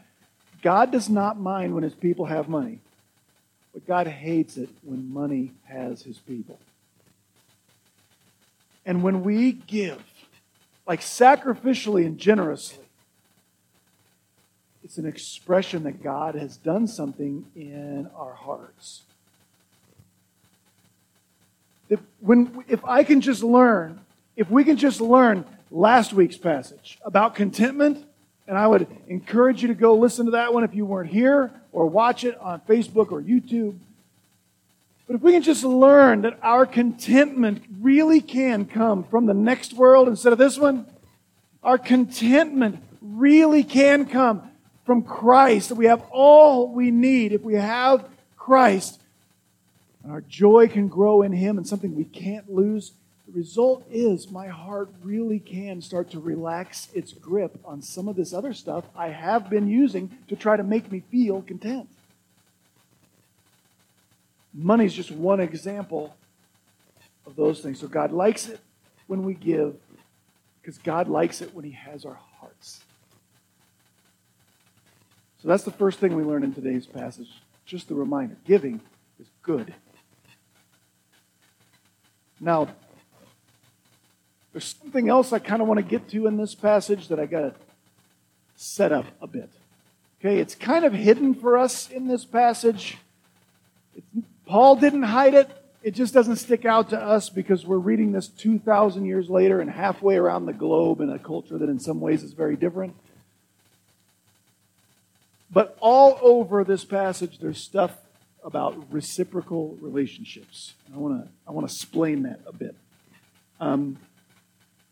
God 0.62 0.90
does 0.90 1.08
not 1.08 1.38
mind 1.38 1.74
when 1.74 1.82
his 1.82 1.94
people 1.94 2.26
have 2.26 2.48
money, 2.48 2.80
but 3.72 3.86
God 3.86 4.06
hates 4.06 4.56
it 4.56 4.68
when 4.82 5.12
money 5.12 5.52
has 5.64 6.02
his 6.02 6.18
people. 6.18 6.58
And 8.84 9.02
when 9.02 9.22
we 9.22 9.52
give, 9.52 10.02
like 10.86 11.00
sacrificially 11.00 12.06
and 12.06 12.18
generously, 12.18 12.87
it's 14.88 14.96
an 14.96 15.04
expression 15.04 15.82
that 15.82 16.02
God 16.02 16.34
has 16.34 16.56
done 16.56 16.86
something 16.88 17.44
in 17.54 18.08
our 18.16 18.32
hearts. 18.32 19.02
If, 21.90 22.00
when, 22.20 22.64
if 22.68 22.82
I 22.86 23.04
can 23.04 23.20
just 23.20 23.42
learn, 23.42 24.00
if 24.34 24.50
we 24.50 24.64
can 24.64 24.78
just 24.78 25.02
learn 25.02 25.44
last 25.70 26.14
week's 26.14 26.38
passage 26.38 26.98
about 27.04 27.34
contentment, 27.34 28.06
and 28.46 28.56
I 28.56 28.66
would 28.66 28.86
encourage 29.08 29.60
you 29.60 29.68
to 29.68 29.74
go 29.74 29.94
listen 29.94 30.24
to 30.24 30.32
that 30.32 30.54
one 30.54 30.64
if 30.64 30.74
you 30.74 30.86
weren't 30.86 31.10
here, 31.10 31.50
or 31.70 31.86
watch 31.86 32.24
it 32.24 32.40
on 32.40 32.62
Facebook 32.66 33.12
or 33.12 33.20
YouTube. 33.20 33.76
But 35.06 35.16
if 35.16 35.20
we 35.20 35.32
can 35.32 35.42
just 35.42 35.64
learn 35.64 36.22
that 36.22 36.38
our 36.40 36.64
contentment 36.64 37.62
really 37.78 38.22
can 38.22 38.64
come 38.64 39.04
from 39.04 39.26
the 39.26 39.34
next 39.34 39.74
world 39.74 40.08
instead 40.08 40.32
of 40.32 40.38
this 40.38 40.56
one, 40.56 40.86
our 41.62 41.76
contentment 41.76 42.82
really 43.02 43.64
can 43.64 44.06
come 44.06 44.48
from 44.88 45.02
Christ, 45.02 45.68
that 45.68 45.74
we 45.74 45.84
have 45.84 46.02
all 46.10 46.72
we 46.72 46.90
need 46.90 47.34
if 47.34 47.42
we 47.42 47.52
have 47.56 48.08
Christ. 48.38 48.98
And 50.02 50.10
our 50.10 50.22
joy 50.22 50.66
can 50.66 50.88
grow 50.88 51.20
in 51.20 51.30
Him 51.32 51.58
and 51.58 51.68
something 51.68 51.94
we 51.94 52.04
can't 52.04 52.50
lose. 52.50 52.92
The 53.26 53.34
result 53.34 53.84
is 53.90 54.30
my 54.30 54.48
heart 54.48 54.88
really 55.04 55.40
can 55.40 55.82
start 55.82 56.10
to 56.12 56.20
relax 56.20 56.88
its 56.94 57.12
grip 57.12 57.60
on 57.66 57.82
some 57.82 58.08
of 58.08 58.16
this 58.16 58.32
other 58.32 58.54
stuff 58.54 58.86
I 58.96 59.08
have 59.08 59.50
been 59.50 59.68
using 59.68 60.16
to 60.28 60.36
try 60.36 60.56
to 60.56 60.62
make 60.62 60.90
me 60.90 61.02
feel 61.10 61.42
content. 61.42 61.90
Money 64.54 64.86
is 64.86 64.94
just 64.94 65.10
one 65.10 65.38
example 65.38 66.16
of 67.26 67.36
those 67.36 67.60
things. 67.60 67.78
So 67.78 67.88
God 67.88 68.10
likes 68.10 68.48
it 68.48 68.58
when 69.06 69.22
we 69.22 69.34
give 69.34 69.76
because 70.62 70.78
God 70.78 71.10
likes 71.10 71.42
it 71.42 71.54
when 71.54 71.66
He 71.66 71.72
has 71.72 72.06
our 72.06 72.14
hearts. 72.14 72.27
So 75.42 75.48
that's 75.48 75.62
the 75.62 75.70
first 75.70 76.00
thing 76.00 76.16
we 76.16 76.24
learn 76.24 76.42
in 76.42 76.52
today's 76.52 76.86
passage. 76.86 77.30
Just 77.64 77.90
a 77.90 77.94
reminder 77.94 78.36
giving 78.44 78.80
is 79.20 79.28
good. 79.42 79.72
Now, 82.40 82.68
there's 84.52 84.76
something 84.80 85.08
else 85.08 85.32
I 85.32 85.38
kind 85.38 85.62
of 85.62 85.68
want 85.68 85.78
to 85.78 85.84
get 85.84 86.08
to 86.10 86.26
in 86.26 86.36
this 86.36 86.54
passage 86.54 87.08
that 87.08 87.20
I 87.20 87.26
got 87.26 87.40
to 87.40 87.54
set 88.56 88.90
up 88.90 89.06
a 89.20 89.26
bit. 89.26 89.50
Okay, 90.20 90.38
it's 90.38 90.54
kind 90.56 90.84
of 90.84 90.92
hidden 90.92 91.34
for 91.34 91.56
us 91.56 91.88
in 91.90 92.08
this 92.08 92.24
passage. 92.24 92.98
It's, 93.94 94.06
Paul 94.46 94.76
didn't 94.76 95.04
hide 95.04 95.34
it. 95.34 95.48
It 95.82 95.92
just 95.92 96.12
doesn't 96.12 96.36
stick 96.36 96.64
out 96.64 96.90
to 96.90 96.98
us 96.98 97.30
because 97.30 97.64
we're 97.64 97.78
reading 97.78 98.10
this 98.10 98.26
2,000 98.26 99.04
years 99.04 99.30
later 99.30 99.60
and 99.60 99.70
halfway 99.70 100.16
around 100.16 100.46
the 100.46 100.52
globe 100.52 101.00
in 101.00 101.10
a 101.10 101.18
culture 101.18 101.56
that 101.58 101.68
in 101.68 101.78
some 101.78 102.00
ways 102.00 102.24
is 102.24 102.32
very 102.32 102.56
different. 102.56 102.96
But 105.50 105.76
all 105.80 106.18
over 106.20 106.64
this 106.64 106.84
passage, 106.84 107.38
there's 107.38 107.62
stuff 107.62 107.96
about 108.44 108.92
reciprocal 108.92 109.76
relationships. 109.80 110.74
I 110.94 110.98
want 110.98 111.24
to 111.24 111.30
I 111.46 111.52
want 111.52 111.68
to 111.68 111.72
explain 111.72 112.22
that 112.22 112.40
a 112.46 112.52
bit. 112.52 112.74
Um, 113.60 113.98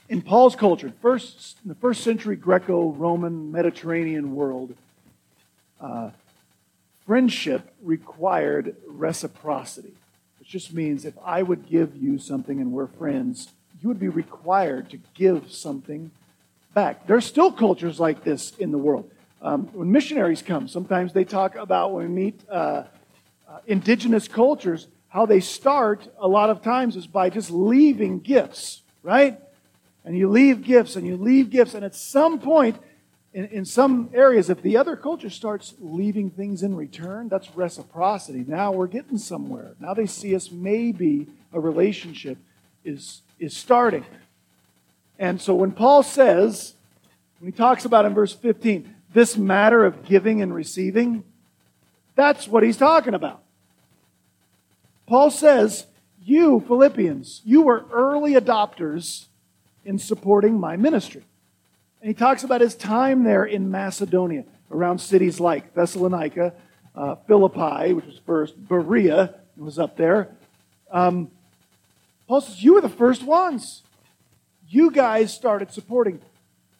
in 0.08 0.22
Paul's 0.22 0.56
culture, 0.56 0.92
first 1.02 1.58
in 1.62 1.68
the 1.68 1.74
first 1.74 2.02
century 2.02 2.36
Greco-Roman 2.36 3.52
Mediterranean 3.52 4.34
world, 4.34 4.74
uh, 5.80 6.10
friendship 7.06 7.72
required 7.82 8.76
reciprocity, 8.86 9.94
which 10.38 10.48
just 10.48 10.72
means 10.72 11.04
if 11.04 11.14
I 11.24 11.42
would 11.42 11.68
give 11.68 11.96
you 11.96 12.18
something 12.18 12.60
and 12.60 12.72
we're 12.72 12.86
friends, 12.86 13.48
you 13.80 13.88
would 13.88 14.00
be 14.00 14.08
required 14.08 14.90
to 14.90 14.98
give 15.14 15.52
something 15.52 16.10
back. 16.74 17.06
There 17.06 17.16
are 17.16 17.20
still 17.20 17.52
cultures 17.52 18.00
like 18.00 18.24
this 18.24 18.52
in 18.58 18.70
the 18.70 18.78
world. 18.78 19.10
Um, 19.46 19.68
when 19.74 19.92
missionaries 19.92 20.42
come, 20.42 20.66
sometimes 20.66 21.12
they 21.12 21.22
talk 21.22 21.54
about 21.54 21.92
when 21.92 22.08
we 22.08 22.12
meet 22.12 22.40
uh, 22.50 22.82
uh, 23.48 23.58
indigenous 23.68 24.26
cultures, 24.26 24.88
how 25.06 25.24
they 25.24 25.38
start 25.38 26.08
a 26.18 26.26
lot 26.26 26.50
of 26.50 26.62
times 26.62 26.96
is 26.96 27.06
by 27.06 27.30
just 27.30 27.52
leaving 27.52 28.18
gifts, 28.18 28.82
right? 29.04 29.38
And 30.04 30.18
you 30.18 30.28
leave 30.28 30.64
gifts 30.64 30.96
and 30.96 31.06
you 31.06 31.16
leave 31.16 31.50
gifts, 31.50 31.74
and 31.74 31.84
at 31.84 31.94
some 31.94 32.40
point, 32.40 32.76
in, 33.34 33.44
in 33.46 33.64
some 33.64 34.10
areas, 34.12 34.50
if 34.50 34.62
the 34.62 34.76
other 34.76 34.96
culture 34.96 35.30
starts 35.30 35.74
leaving 35.78 36.28
things 36.28 36.64
in 36.64 36.74
return, 36.74 37.28
that's 37.28 37.54
reciprocity. 37.54 38.44
Now 38.44 38.72
we're 38.72 38.88
getting 38.88 39.16
somewhere. 39.16 39.76
Now 39.78 39.94
they 39.94 40.06
see 40.06 40.34
us 40.34 40.50
maybe 40.50 41.28
a 41.52 41.60
relationship 41.60 42.38
is, 42.84 43.22
is 43.38 43.56
starting. 43.56 44.04
And 45.20 45.40
so 45.40 45.54
when 45.54 45.70
Paul 45.70 46.02
says, 46.02 46.74
when 47.38 47.52
he 47.52 47.56
talks 47.56 47.84
about 47.84 48.06
in 48.06 48.12
verse 48.12 48.32
15, 48.32 48.95
this 49.12 49.36
matter 49.36 49.84
of 49.84 50.04
giving 50.04 50.42
and 50.42 50.54
receiving, 50.54 51.24
that's 52.14 52.48
what 52.48 52.62
he's 52.62 52.76
talking 52.76 53.14
about. 53.14 53.42
Paul 55.06 55.30
says, 55.30 55.86
You, 56.22 56.60
Philippians, 56.66 57.42
you 57.44 57.62
were 57.62 57.84
early 57.92 58.34
adopters 58.34 59.26
in 59.84 59.98
supporting 59.98 60.58
my 60.58 60.76
ministry. 60.76 61.22
And 62.00 62.08
he 62.08 62.14
talks 62.14 62.44
about 62.44 62.60
his 62.60 62.74
time 62.74 63.24
there 63.24 63.44
in 63.44 63.70
Macedonia, 63.70 64.44
around 64.70 64.98
cities 64.98 65.40
like 65.40 65.74
Thessalonica, 65.74 66.52
uh, 66.94 67.14
Philippi, 67.26 67.92
which 67.92 68.06
was 68.06 68.20
first, 68.26 68.56
Berea 68.68 69.34
was 69.56 69.78
up 69.78 69.96
there. 69.96 70.28
Um, 70.90 71.30
Paul 72.26 72.40
says, 72.40 72.62
You 72.62 72.74
were 72.74 72.80
the 72.80 72.88
first 72.88 73.22
ones. 73.22 73.82
You 74.68 74.90
guys 74.90 75.32
started 75.32 75.72
supporting 75.72 76.20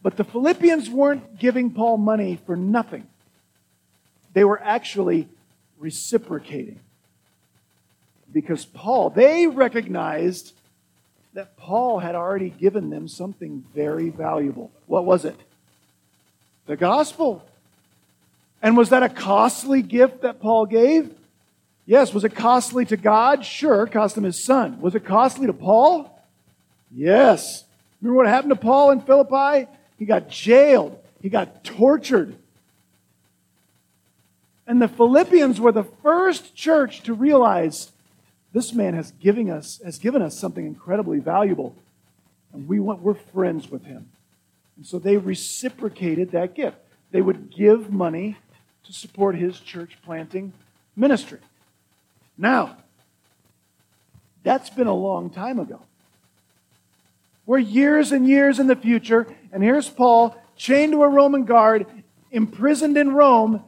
but 0.07 0.17
the 0.17 0.23
Philippians 0.23 0.89
weren't 0.89 1.37
giving 1.37 1.73
Paul 1.73 1.97
money 1.97 2.39
for 2.47 2.55
nothing. 2.55 3.09
They 4.35 4.45
were 4.45 4.63
actually 4.63 5.27
reciprocating. 5.81 6.79
Because 8.33 8.65
Paul, 8.65 9.11
they 9.11 9.49
recognized 9.49 10.53
that 11.35 11.57
Paul 11.57 11.99
had 11.99 12.15
already 12.15 12.51
given 12.51 12.89
them 12.89 13.09
something 13.09 13.65
very 13.75 14.11
valuable. 14.11 14.71
What 14.87 15.05
was 15.05 15.25
it? 15.25 15.41
The 16.67 16.77
gospel. 16.77 17.45
And 18.63 18.77
was 18.77 18.91
that 18.91 19.03
a 19.03 19.09
costly 19.09 19.83
gift 19.83 20.23
that 20.23 20.39
Paul 20.39 20.67
gave? 20.67 21.13
Yes. 21.85 22.15
Was 22.15 22.23
it 22.23 22.37
costly 22.37 22.85
to 22.85 22.97
God? 22.97 23.45
Sure. 23.45 23.89
Cost 23.89 24.17
him 24.17 24.23
his 24.23 24.45
son. 24.45 24.81
Was 24.81 24.95
it 24.95 25.05
costly 25.05 25.49
to 25.49 25.53
Paul? 25.53 26.17
Yes. 26.95 27.65
Remember 28.01 28.19
what 28.19 28.29
happened 28.29 28.53
to 28.53 28.61
Paul 28.61 28.93
in 28.93 29.01
Philippi? 29.01 29.69
He 29.99 30.05
got 30.05 30.29
jailed. 30.29 30.99
He 31.21 31.29
got 31.29 31.65
tortured. 31.65 32.37
And 34.67 34.83
the 34.83 34.89
Philippians 34.89 35.61
were 35.61 35.73
the 35.73 35.85
first 35.85 36.55
church 36.55 37.03
to 37.03 37.15
realize 37.15 37.93
this 38.53 38.73
man 38.73 38.95
has 38.95 39.13
given 39.13 39.51
us, 39.51 39.81
has 39.85 39.99
given 39.99 40.23
us 40.23 40.39
something 40.39 40.67
incredibly 40.67 41.19
valuable. 41.19 41.75
And 42.53 42.69
we 42.69 42.81
want, 42.81 43.01
we're 43.01 43.15
friends 43.15 43.71
with 43.71 43.85
him. 43.85 44.11
And 44.77 44.87
so 44.87 44.99
they 44.99 45.17
reciprocated 45.17 46.33
that 46.33 46.55
gift. 46.55 46.79
They 47.11 47.23
would 47.23 47.55
give 47.55 47.93
money 47.93 48.37
to 48.85 48.93
support 48.93 49.37
his 49.37 49.61
church 49.61 49.99
planting 50.05 50.53
ministry. 50.97 51.41
Now, 52.37 52.77
That's 54.47 54.71
been 54.71 54.87
a 54.87 54.95
long 54.95 55.31
time 55.31 55.59
ago. 55.59 55.81
We're 57.47 57.59
years 57.59 58.13
and 58.13 58.29
years 58.29 58.59
in 58.59 58.67
the 58.67 58.77
future, 58.77 59.27
and 59.53 59.63
here's 59.63 59.89
Paul 59.89 60.37
chained 60.57 60.93
to 60.93 61.03
a 61.03 61.09
Roman 61.09 61.45
guard, 61.45 61.87
imprisoned 62.33 62.97
in 62.97 63.13
Rome, 63.13 63.63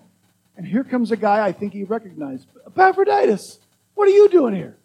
and 0.57 0.67
here 0.67 0.83
comes 0.83 1.13
a 1.13 1.17
guy 1.17 1.47
I 1.47 1.53
think 1.53 1.73
he 1.73 1.85
recognized 1.85 2.49
Epaphroditus, 2.67 3.59
what 3.95 4.07
are 4.07 4.13
you 4.13 4.29
doing 4.29 4.55
here? 4.55 4.77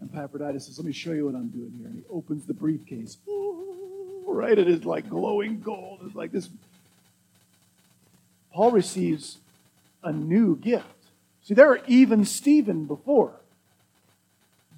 And 0.00 0.10
Epaphroditus 0.10 0.66
says, 0.66 0.78
Let 0.78 0.86
me 0.86 0.92
show 0.92 1.12
you 1.12 1.26
what 1.26 1.34
I'm 1.34 1.48
doing 1.48 1.72
here. 1.78 1.86
And 1.86 1.96
he 1.96 2.02
opens 2.10 2.46
the 2.46 2.54
briefcase. 2.54 3.18
right? 4.26 4.58
It 4.58 4.68
is 4.68 4.84
like 4.84 5.08
glowing 5.08 5.60
gold. 5.60 6.00
It's 6.04 6.14
like 6.14 6.32
this. 6.32 6.48
Paul 8.52 8.70
receives 8.70 9.38
a 10.02 10.12
new 10.12 10.56
gift. 10.56 10.86
See, 11.42 11.54
there 11.54 11.68
were 11.68 11.80
even 11.86 12.24
Stephen 12.24 12.84
before. 12.84 13.32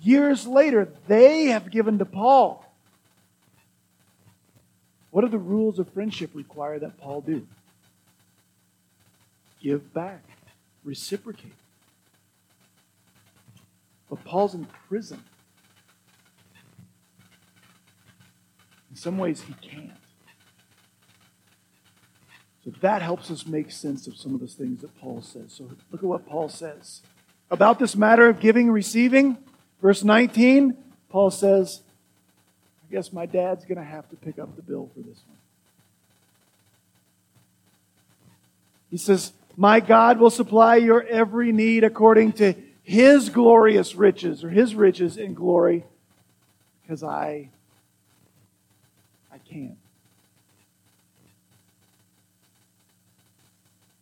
Years 0.03 0.47
later, 0.47 0.89
they 1.07 1.47
have 1.47 1.71
given 1.71 1.99
to 1.99 2.05
Paul. 2.05 2.65
What 5.11 5.23
do 5.23 5.29
the 5.29 5.39
rules 5.39 5.79
of 5.79 5.93
friendship 5.93 6.31
require 6.35 6.79
that 6.79 6.99
Paul 6.99 7.21
do? 7.21 7.47
Give 9.61 9.93
back, 9.93 10.23
reciprocate. 10.85 11.53
But 14.09 14.25
Paul's 14.25 14.55
in 14.55 14.67
prison. 14.89 15.23
In 18.91 18.97
some 18.97 19.19
ways, 19.19 19.43
he 19.43 19.55
can't. 19.55 19.93
So 22.65 22.73
that 22.81 23.03
helps 23.03 23.31
us 23.31 23.47
make 23.47 23.71
sense 23.71 24.07
of 24.07 24.17
some 24.17 24.35
of 24.35 24.41
the 24.41 24.47
things 24.47 24.83
that 24.83 24.99
Paul 25.01 25.23
says. 25.23 25.53
So 25.53 25.65
look 25.91 26.03
at 26.03 26.09
what 26.09 26.27
Paul 26.27 26.49
says. 26.49 27.03
About 27.51 27.79
this 27.79 27.97
matter 27.97 28.29
of 28.29 28.39
giving 28.41 28.67
and 28.67 28.75
receiving, 28.75 29.39
verse 29.81 30.05
19, 30.05 30.77
Paul 31.09 31.31
says, 31.31 31.83
guess 32.91 33.13
my 33.13 33.27
dad's 33.27 33.65
going 33.65 33.79
to 33.79 33.85
have 33.85 34.09
to 34.11 34.17
pick 34.17 34.39
up 34.39 34.57
the 34.57 34.63
bill 34.63 34.91
for 34.95 35.01
this 35.01 35.19
one. 35.27 35.37
He 38.91 38.97
says, 38.97 39.33
My 39.57 39.81
God 39.81 40.19
will 40.19 40.31
supply 40.31 40.77
your 40.77 41.03
every 41.05 41.53
need 41.53 41.85
according 41.85 42.33
to 42.35 42.55
his 42.83 43.29
glorious 43.29 43.95
riches 43.95 44.43
or 44.43 44.51
his 44.51 44.75
riches 44.75 45.17
in 45.17 45.35
glory 45.35 45.85
because 46.83 47.05
I 47.05 47.51
I 49.33 49.39
can't. 49.39 49.77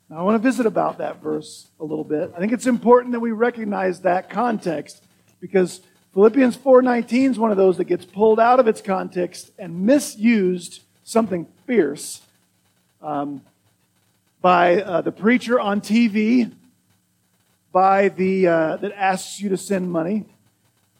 Now 0.08 0.20
I 0.20 0.22
want 0.22 0.42
to 0.42 0.48
visit 0.48 0.64
about 0.64 0.98
that 0.98 1.20
verse 1.20 1.68
a 1.78 1.84
little 1.84 2.04
bit. 2.04 2.32
I 2.34 2.38
think 2.38 2.52
it's 2.52 2.66
important 2.66 3.12
that 3.12 3.20
we 3.20 3.32
recognize 3.32 4.00
that 4.00 4.30
context 4.30 5.04
because 5.38 5.82
Philippians 6.18 6.56
4:19 6.56 7.30
is 7.30 7.38
one 7.38 7.52
of 7.52 7.56
those 7.56 7.76
that 7.76 7.84
gets 7.84 8.04
pulled 8.04 8.40
out 8.40 8.58
of 8.58 8.66
its 8.66 8.80
context 8.80 9.52
and 9.56 9.86
misused 9.86 10.82
something 11.04 11.46
fierce 11.64 12.22
um, 13.00 13.40
by 14.40 14.82
uh, 14.82 15.00
the 15.00 15.12
preacher 15.12 15.60
on 15.60 15.80
TV 15.80 16.52
by 17.70 18.08
the 18.08 18.48
uh, 18.48 18.76
that 18.78 18.90
asks 18.96 19.40
you 19.40 19.48
to 19.50 19.56
send 19.56 19.92
money, 19.92 20.24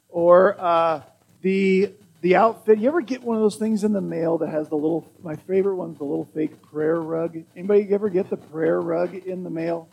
or 0.09 0.55
uh, 0.57 1.03
the 1.43 1.93
the 2.21 2.37
outfit. 2.37 2.79
You 2.79 2.87
ever 2.87 3.01
get 3.01 3.21
one 3.25 3.35
of 3.37 3.43
those 3.43 3.57
things 3.57 3.83
in 3.83 3.93
the 3.93 4.01
mail 4.01 4.39
that 4.39 4.51
has 4.51 4.69
the 4.69 4.77
little? 4.77 5.13
My 5.25 5.35
favorite 5.35 5.75
one's 5.75 5.99
the 5.99 6.05
little 6.05 6.29
fake 6.33 6.63
prayer 6.63 7.01
rug. 7.01 7.37
Anybody 7.57 7.89
ever 7.91 8.09
get 8.09 8.31
the 8.31 8.37
prayer 8.37 8.81
rug 8.81 9.17
in 9.17 9.43
the 9.43 9.51
mail? 9.51 9.89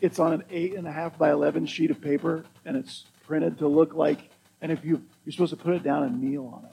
It's 0.00 0.20
on 0.20 0.32
an 0.32 0.44
eight 0.52 0.74
and 0.74 0.86
a 0.86 0.92
half 0.92 1.18
by 1.18 1.32
eleven 1.32 1.66
sheet 1.66 1.90
of 1.90 2.00
paper, 2.00 2.44
and 2.64 2.76
it's 2.76 3.06
printed 3.26 3.58
to 3.58 3.66
look 3.66 3.94
like. 3.94 4.31
And 4.62 4.72
if 4.72 4.84
you 4.84 5.02
you're 5.24 5.32
supposed 5.32 5.50
to 5.50 5.56
put 5.56 5.74
it 5.74 5.82
down 5.82 6.04
and 6.04 6.22
kneel 6.22 6.46
on 6.46 6.64
it, 6.64 6.72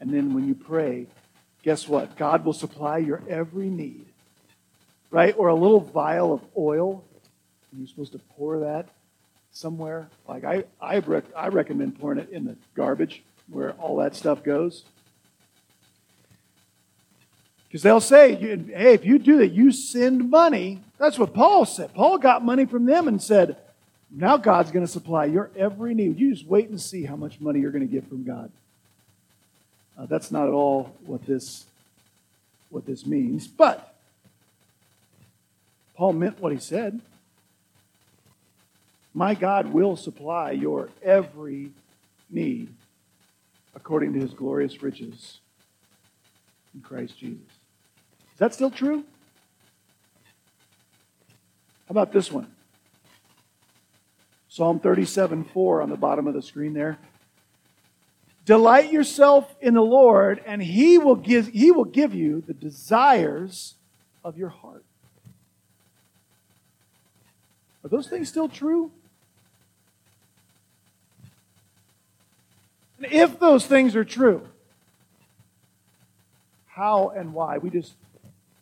and 0.00 0.12
then 0.12 0.34
when 0.34 0.46
you 0.46 0.54
pray, 0.54 1.06
guess 1.62 1.88
what? 1.88 2.16
God 2.16 2.44
will 2.44 2.52
supply 2.52 2.98
your 2.98 3.22
every 3.28 3.70
need, 3.70 4.04
right? 5.10 5.34
Or 5.38 5.48
a 5.48 5.54
little 5.54 5.80
vial 5.80 6.34
of 6.34 6.42
oil 6.58 7.02
and 7.74 7.80
you're 7.80 7.88
supposed 7.88 8.12
to 8.12 8.20
pour 8.36 8.60
that 8.60 8.88
somewhere. 9.50 10.08
Like 10.28 10.44
I, 10.44 10.64
I, 10.80 10.98
rec- 10.98 11.24
I 11.36 11.48
recommend 11.48 11.98
pouring 11.98 12.20
it 12.20 12.30
in 12.30 12.44
the 12.44 12.56
garbage 12.76 13.24
where 13.48 13.72
all 13.72 13.96
that 13.96 14.14
stuff 14.14 14.44
goes. 14.44 14.84
Because 17.66 17.82
they'll 17.82 18.00
say, 18.00 18.36
hey, 18.36 18.94
if 18.94 19.04
you 19.04 19.18
do 19.18 19.38
that, 19.38 19.48
you 19.48 19.72
send 19.72 20.30
money. 20.30 20.82
That's 20.98 21.18
what 21.18 21.34
Paul 21.34 21.64
said. 21.64 21.92
Paul 21.94 22.18
got 22.18 22.44
money 22.44 22.64
from 22.64 22.86
them 22.86 23.08
and 23.08 23.20
said, 23.20 23.56
now 24.10 24.36
God's 24.36 24.70
going 24.70 24.84
to 24.84 24.90
supply 24.90 25.24
your 25.24 25.50
every 25.56 25.94
need. 25.94 26.18
You 26.18 26.34
just 26.34 26.46
wait 26.46 26.68
and 26.68 26.80
see 26.80 27.04
how 27.04 27.16
much 27.16 27.40
money 27.40 27.60
you're 27.60 27.72
going 27.72 27.86
to 27.86 27.92
get 27.92 28.08
from 28.08 28.24
God. 28.24 28.50
Uh, 29.98 30.06
that's 30.06 30.30
not 30.30 30.48
at 30.48 30.52
all 30.52 30.94
what 31.06 31.24
this, 31.26 31.64
what 32.70 32.86
this 32.86 33.06
means. 33.06 33.46
But 33.46 33.94
Paul 35.96 36.12
meant 36.12 36.40
what 36.40 36.52
he 36.52 36.58
said. 36.58 37.00
My 39.12 39.34
God 39.34 39.72
will 39.72 39.96
supply 39.96 40.50
your 40.50 40.90
every 41.02 41.70
need 42.28 42.68
according 43.76 44.12
to 44.14 44.20
his 44.20 44.32
glorious 44.32 44.82
riches 44.82 45.38
in 46.74 46.80
Christ 46.80 47.18
Jesus. 47.18 47.46
Is 48.32 48.38
that 48.38 48.54
still 48.54 48.70
true? 48.70 49.04
How 51.86 51.90
about 51.90 52.12
this 52.12 52.32
one? 52.32 52.50
Psalm 54.54 54.78
37 54.78 55.42
4 55.46 55.82
on 55.82 55.90
the 55.90 55.96
bottom 55.96 56.28
of 56.28 56.34
the 56.34 56.40
screen 56.40 56.74
there. 56.74 56.96
Delight 58.46 58.92
yourself 58.92 59.52
in 59.60 59.74
the 59.74 59.82
Lord, 59.82 60.40
and 60.46 60.62
he 60.62 60.96
will 60.96 61.16
give, 61.16 61.48
he 61.48 61.72
will 61.72 61.84
give 61.84 62.14
you 62.14 62.40
the 62.46 62.54
desires 62.54 63.74
of 64.24 64.38
your 64.38 64.50
heart. 64.50 64.84
Are 67.82 67.88
those 67.88 68.06
things 68.06 68.28
still 68.28 68.48
true? 68.48 68.92
And 72.98 73.12
if 73.12 73.40
those 73.40 73.66
things 73.66 73.96
are 73.96 74.04
true, 74.04 74.46
how 76.68 77.08
and 77.08 77.34
why? 77.34 77.58
We 77.58 77.70
just 77.70 77.94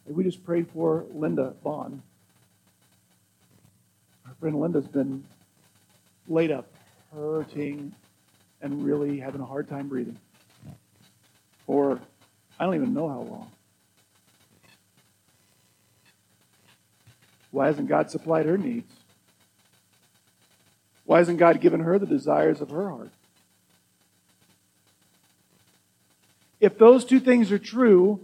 we 0.06 0.24
just 0.24 0.42
prayed 0.42 0.68
for 0.72 1.04
Linda 1.12 1.52
Bond. 1.62 2.00
Our 4.26 4.32
friend 4.40 4.58
Linda's 4.58 4.88
been 4.88 5.24
laid 6.28 6.50
up, 6.50 6.72
hurting, 7.12 7.92
and 8.60 8.84
really 8.84 9.18
having 9.18 9.40
a 9.40 9.46
hard 9.46 9.68
time 9.68 9.88
breathing. 9.88 10.18
For 11.66 12.00
I 12.58 12.64
don't 12.64 12.74
even 12.74 12.94
know 12.94 13.08
how 13.08 13.20
long. 13.20 13.50
Why 17.50 17.66
hasn't 17.66 17.88
God 17.88 18.10
supplied 18.10 18.46
her 18.46 18.56
needs? 18.56 18.92
Why 21.04 21.18
hasn't 21.18 21.38
God 21.38 21.60
given 21.60 21.80
her 21.80 21.98
the 21.98 22.06
desires 22.06 22.60
of 22.60 22.70
her 22.70 22.88
heart? 22.88 23.10
If 26.60 26.78
those 26.78 27.04
two 27.04 27.20
things 27.20 27.50
are 27.50 27.58
true, 27.58 28.20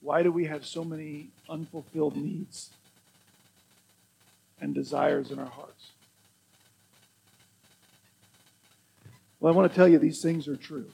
why 0.00 0.22
do 0.22 0.30
we 0.30 0.44
have 0.44 0.64
so 0.64 0.84
many 0.84 1.28
unfulfilled 1.48 2.16
needs 2.16 2.70
and 4.60 4.74
desires 4.74 5.30
in 5.30 5.38
our 5.38 5.46
hearts? 5.46 5.92
Well, 9.40 9.52
I 9.52 9.56
want 9.56 9.70
to 9.70 9.76
tell 9.76 9.88
you 9.88 9.98
these 9.98 10.20
things 10.20 10.48
are 10.48 10.56
true. 10.56 10.90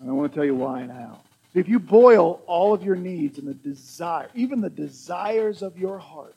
And 0.00 0.10
I 0.10 0.12
want 0.12 0.32
to 0.32 0.36
tell 0.36 0.44
you 0.44 0.54
why 0.54 0.80
and 0.80 0.90
how. 0.90 1.20
If 1.54 1.68
you 1.68 1.78
boil 1.78 2.42
all 2.46 2.74
of 2.74 2.82
your 2.82 2.96
needs 2.96 3.38
and 3.38 3.46
the 3.46 3.54
desire, 3.54 4.28
even 4.34 4.60
the 4.60 4.70
desires 4.70 5.62
of 5.62 5.78
your 5.78 5.98
heart, 5.98 6.34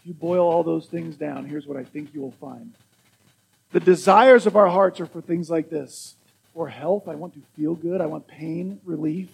if 0.00 0.06
you 0.06 0.14
boil 0.14 0.48
all 0.48 0.62
those 0.62 0.86
things 0.86 1.16
down, 1.16 1.44
here's 1.44 1.66
what 1.66 1.76
I 1.76 1.84
think 1.84 2.14
you 2.14 2.20
will 2.20 2.34
find. 2.40 2.72
The 3.72 3.80
desires 3.80 4.46
of 4.46 4.56
our 4.56 4.68
hearts 4.68 5.00
are 5.00 5.06
for 5.06 5.20
things 5.20 5.50
like 5.50 5.70
this 5.70 6.16
for 6.54 6.68
health, 6.68 7.06
I 7.06 7.14
want 7.14 7.34
to 7.34 7.40
feel 7.56 7.74
good, 7.74 8.00
I 8.00 8.06
want 8.06 8.26
pain 8.26 8.80
relief. 8.84 9.28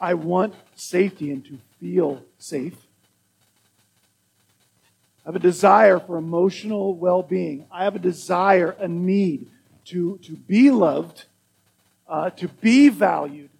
I 0.00 0.14
want 0.14 0.54
safety 0.74 1.30
and 1.30 1.44
to 1.44 1.58
feel 1.78 2.22
safe. 2.38 2.74
I 5.30 5.32
have 5.32 5.36
a 5.36 5.46
desire 5.46 6.00
for 6.00 6.16
emotional 6.16 6.92
well 6.96 7.22
being. 7.22 7.64
I 7.70 7.84
have 7.84 7.94
a 7.94 8.00
desire, 8.00 8.74
a 8.80 8.88
need 8.88 9.46
to, 9.84 10.18
to 10.24 10.32
be 10.32 10.72
loved, 10.72 11.26
uh, 12.08 12.30
to 12.30 12.48
be 12.48 12.88
valued. 12.88 13.50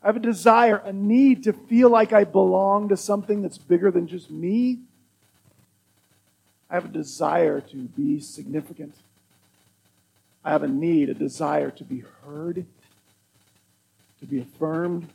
I 0.00 0.06
have 0.06 0.16
a 0.16 0.20
desire, 0.20 0.76
a 0.76 0.92
need 0.92 1.42
to 1.42 1.52
feel 1.52 1.90
like 1.90 2.12
I 2.12 2.22
belong 2.22 2.90
to 2.90 2.96
something 2.96 3.42
that's 3.42 3.58
bigger 3.58 3.90
than 3.90 4.06
just 4.06 4.30
me 4.30 4.78
I 6.70 6.74
have 6.74 6.84
a 6.84 6.88
desire 6.88 7.60
to 7.62 7.76
be 7.76 8.20
significant. 8.20 8.94
I 10.44 10.50
have 10.50 10.62
a 10.62 10.68
need, 10.68 11.08
a 11.08 11.14
desire 11.14 11.72
to 11.72 11.82
be 11.82 12.04
heard, 12.24 12.64
to 14.20 14.26
be 14.26 14.38
affirmed. 14.38 15.08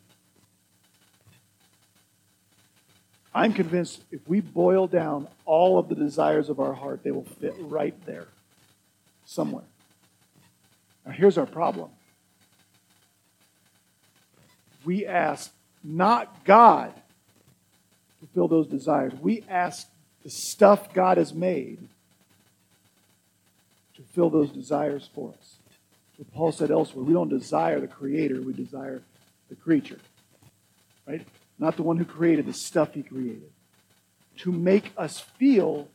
I'm 3.36 3.54
convinced 3.54 4.04
if 4.12 4.28
we 4.28 4.42
boil 4.42 4.88
down 4.88 5.28
all 5.46 5.80
of 5.80 5.90
the 5.90 5.96
desires 5.96 6.50
of 6.50 6.60
our 6.60 6.74
heart, 6.74 7.04
they 7.04 7.12
will 7.12 7.26
fit 7.40 7.56
right 7.60 7.96
there 8.06 8.28
somewhere. 9.26 9.64
Now, 11.06 11.12
here's 11.12 11.38
our 11.38 11.46
problem 11.46 11.90
we 14.86 15.06
ask 15.06 15.52
not 15.84 16.44
God 16.44 16.94
to 18.22 18.28
fill 18.34 18.48
those 18.48 18.68
desires, 18.68 19.14
we 19.20 19.44
ask 19.50 19.88
the 20.24 20.30
stuff 20.30 20.94
God 20.94 21.18
has 21.18 21.34
made 21.34 21.80
to 23.96 24.02
fill 24.14 24.30
those 24.30 24.50
desires 24.50 25.10
for 25.14 25.30
us. 25.30 25.56
So 26.18 26.26
Paul 26.34 26.52
said 26.52 26.72
elsewhere, 26.72 27.04
we 27.04 27.14
don't 27.14 27.30
desire 27.30 27.80
the 27.80 27.88
creator, 27.88 28.42
we 28.42 28.54
desire 28.54 29.02
the 29.50 29.56
creature. 29.56 30.00
Right? 31.08 31.26
Not 31.60 31.76
the 31.76 31.84
one 31.84 31.98
who 31.98 32.06
created 32.06 32.46
the 32.46 32.54
stuff 32.54 32.94
he 32.94 33.04
created. 33.04 33.50
To 34.38 34.52
make 34.52 34.92
us 34.98 35.20
feel 35.20 35.88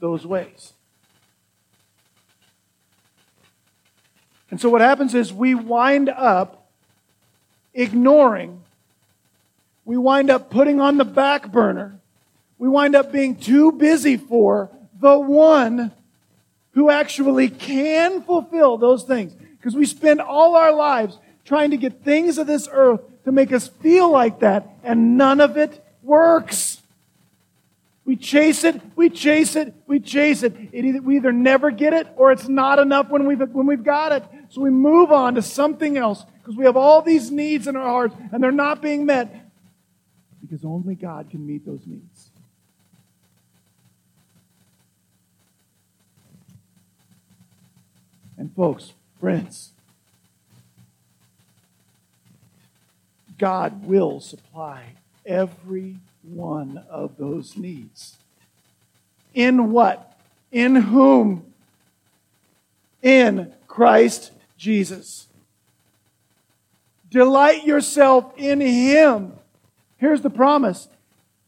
those 0.00 0.26
ways. 0.26 0.72
And 4.50 4.60
so 4.60 4.70
what 4.70 4.80
happens 4.80 5.14
is 5.14 5.32
we 5.32 5.54
wind 5.54 6.08
up 6.08 6.70
ignoring, 7.74 8.62
we 9.84 9.96
wind 9.96 10.30
up 10.30 10.50
putting 10.50 10.80
on 10.80 10.96
the 10.96 11.04
back 11.04 11.52
burner, 11.52 12.00
we 12.58 12.68
wind 12.68 12.96
up 12.96 13.12
being 13.12 13.36
too 13.36 13.72
busy 13.72 14.16
for 14.16 14.70
the 15.00 15.18
one 15.18 15.92
who 16.72 16.90
actually 16.90 17.48
can 17.48 18.22
fulfill 18.22 18.78
those 18.78 19.04
things. 19.04 19.34
Because 19.34 19.74
we 19.74 19.86
spend 19.86 20.20
all 20.20 20.56
our 20.56 20.72
lives 20.72 21.18
trying 21.44 21.70
to 21.70 21.76
get 21.76 22.04
things 22.04 22.38
of 22.38 22.46
this 22.46 22.68
earth 22.70 23.00
to 23.24 23.32
make 23.32 23.52
us 23.52 23.68
feel 23.68 24.10
like 24.10 24.40
that, 24.40 24.68
and 24.82 25.16
none 25.16 25.40
of 25.40 25.56
it 25.56 25.84
works. 26.02 26.82
We 28.04 28.16
chase 28.16 28.64
it, 28.64 28.80
we 28.96 29.10
chase 29.10 29.54
it, 29.54 29.74
we 29.86 30.00
chase 30.00 30.42
it. 30.42 30.56
it 30.72 30.84
either, 30.84 31.02
we 31.02 31.16
either 31.16 31.32
never 31.32 31.70
get 31.70 31.92
it 31.92 32.08
or 32.16 32.32
it's 32.32 32.48
not 32.48 32.78
enough 32.78 33.10
when 33.10 33.26
we've, 33.26 33.40
when 33.50 33.66
we've 33.66 33.84
got 33.84 34.12
it. 34.12 34.24
So 34.48 34.62
we 34.62 34.70
move 34.70 35.12
on 35.12 35.34
to 35.34 35.42
something 35.42 35.98
else 35.98 36.24
because 36.38 36.56
we 36.56 36.64
have 36.64 36.76
all 36.76 37.02
these 37.02 37.30
needs 37.30 37.68
in 37.68 37.76
our 37.76 37.86
hearts 37.86 38.14
and 38.32 38.42
they're 38.42 38.50
not 38.50 38.80
being 38.80 39.04
met 39.04 39.50
because 40.40 40.64
only 40.64 40.94
God 40.94 41.28
can 41.28 41.46
meet 41.46 41.66
those 41.66 41.86
needs. 41.86 42.30
And 48.38 48.54
folks, 48.54 48.92
friends, 49.20 49.72
God 53.38 53.84
will 53.84 54.20
supply 54.20 54.94
every 55.24 55.96
one 56.22 56.84
of 56.90 57.16
those 57.16 57.56
needs. 57.56 58.16
In 59.34 59.70
what? 59.70 60.18
In 60.50 60.74
whom? 60.74 61.54
In 63.02 63.52
Christ 63.66 64.32
Jesus. 64.56 65.28
Delight 67.10 67.64
yourself 67.64 68.32
in 68.36 68.60
Him. 68.60 69.32
Here's 69.96 70.20
the 70.20 70.30
promise 70.30 70.88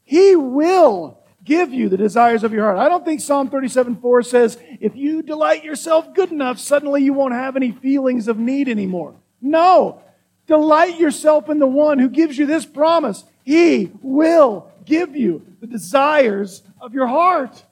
He 0.05 0.37
will 0.37 1.19
give 1.45 1.73
you 1.73 1.89
the 1.89 1.97
desires 1.97 2.45
of 2.45 2.53
your 2.53 2.65
heart. 2.65 2.79
I 2.79 2.89
don't 2.89 3.05
think 3.05 3.21
Psalm 3.21 3.51
37 3.51 3.97
4 3.97 4.23
says, 4.23 4.59
if 4.81 4.95
you 4.95 5.23
delight 5.23 5.65
yourself 5.65 6.15
good 6.15 6.31
enough, 6.31 6.59
suddenly 6.59 7.03
you 7.03 7.13
won't 7.13 7.35
have 7.35 7.57
any 7.57 7.73
feelings 7.73 8.29
of 8.29 8.39
need 8.39 8.69
anymore. 8.69 9.15
No. 9.41 10.03
Delight 10.51 10.99
yourself 10.99 11.49
in 11.49 11.61
the 11.61 11.67
one 11.69 12.01
who 12.01 12.09
gives 12.09 12.37
you 12.37 12.45
this 12.45 12.67
promise. 12.67 13.23
He 13.45 13.93
will 14.03 14.69
give 14.85 15.15
you 15.15 15.47
the 15.61 15.69
desires 15.69 16.65
of 16.81 16.93
your 16.93 17.07
heart. 17.07 17.63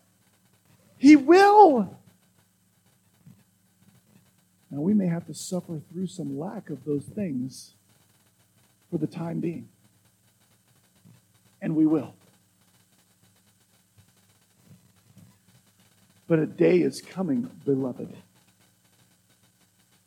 He 0.96 1.16
will. 1.16 1.92
Now, 4.70 4.78
we 4.78 4.94
may 4.94 5.08
have 5.08 5.26
to 5.26 5.34
suffer 5.34 5.80
through 5.90 6.06
some 6.06 6.38
lack 6.38 6.70
of 6.70 6.84
those 6.84 7.02
things 7.02 7.72
for 8.92 8.98
the 8.98 9.08
time 9.08 9.40
being. 9.40 9.68
And 11.60 11.74
we 11.74 11.84
will. 11.84 12.14
But 16.28 16.38
a 16.38 16.46
day 16.46 16.82
is 16.82 17.00
coming, 17.00 17.50
beloved, 17.64 18.14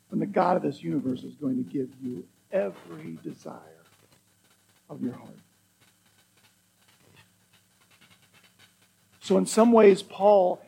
when 0.08 0.20
the 0.20 0.26
God 0.26 0.56
of 0.56 0.62
this 0.62 0.82
universe 0.82 1.22
is 1.22 1.34
going 1.34 1.62
to 1.62 1.70
give 1.70 1.90
you 2.02 2.24
every 2.52 3.18
desire 3.22 3.58
of 4.90 5.02
your 5.02 5.14
heart. 5.14 5.30
So, 9.20 9.38
in 9.38 9.46
some 9.46 9.72
ways, 9.72 10.02
Paul, 10.02 10.60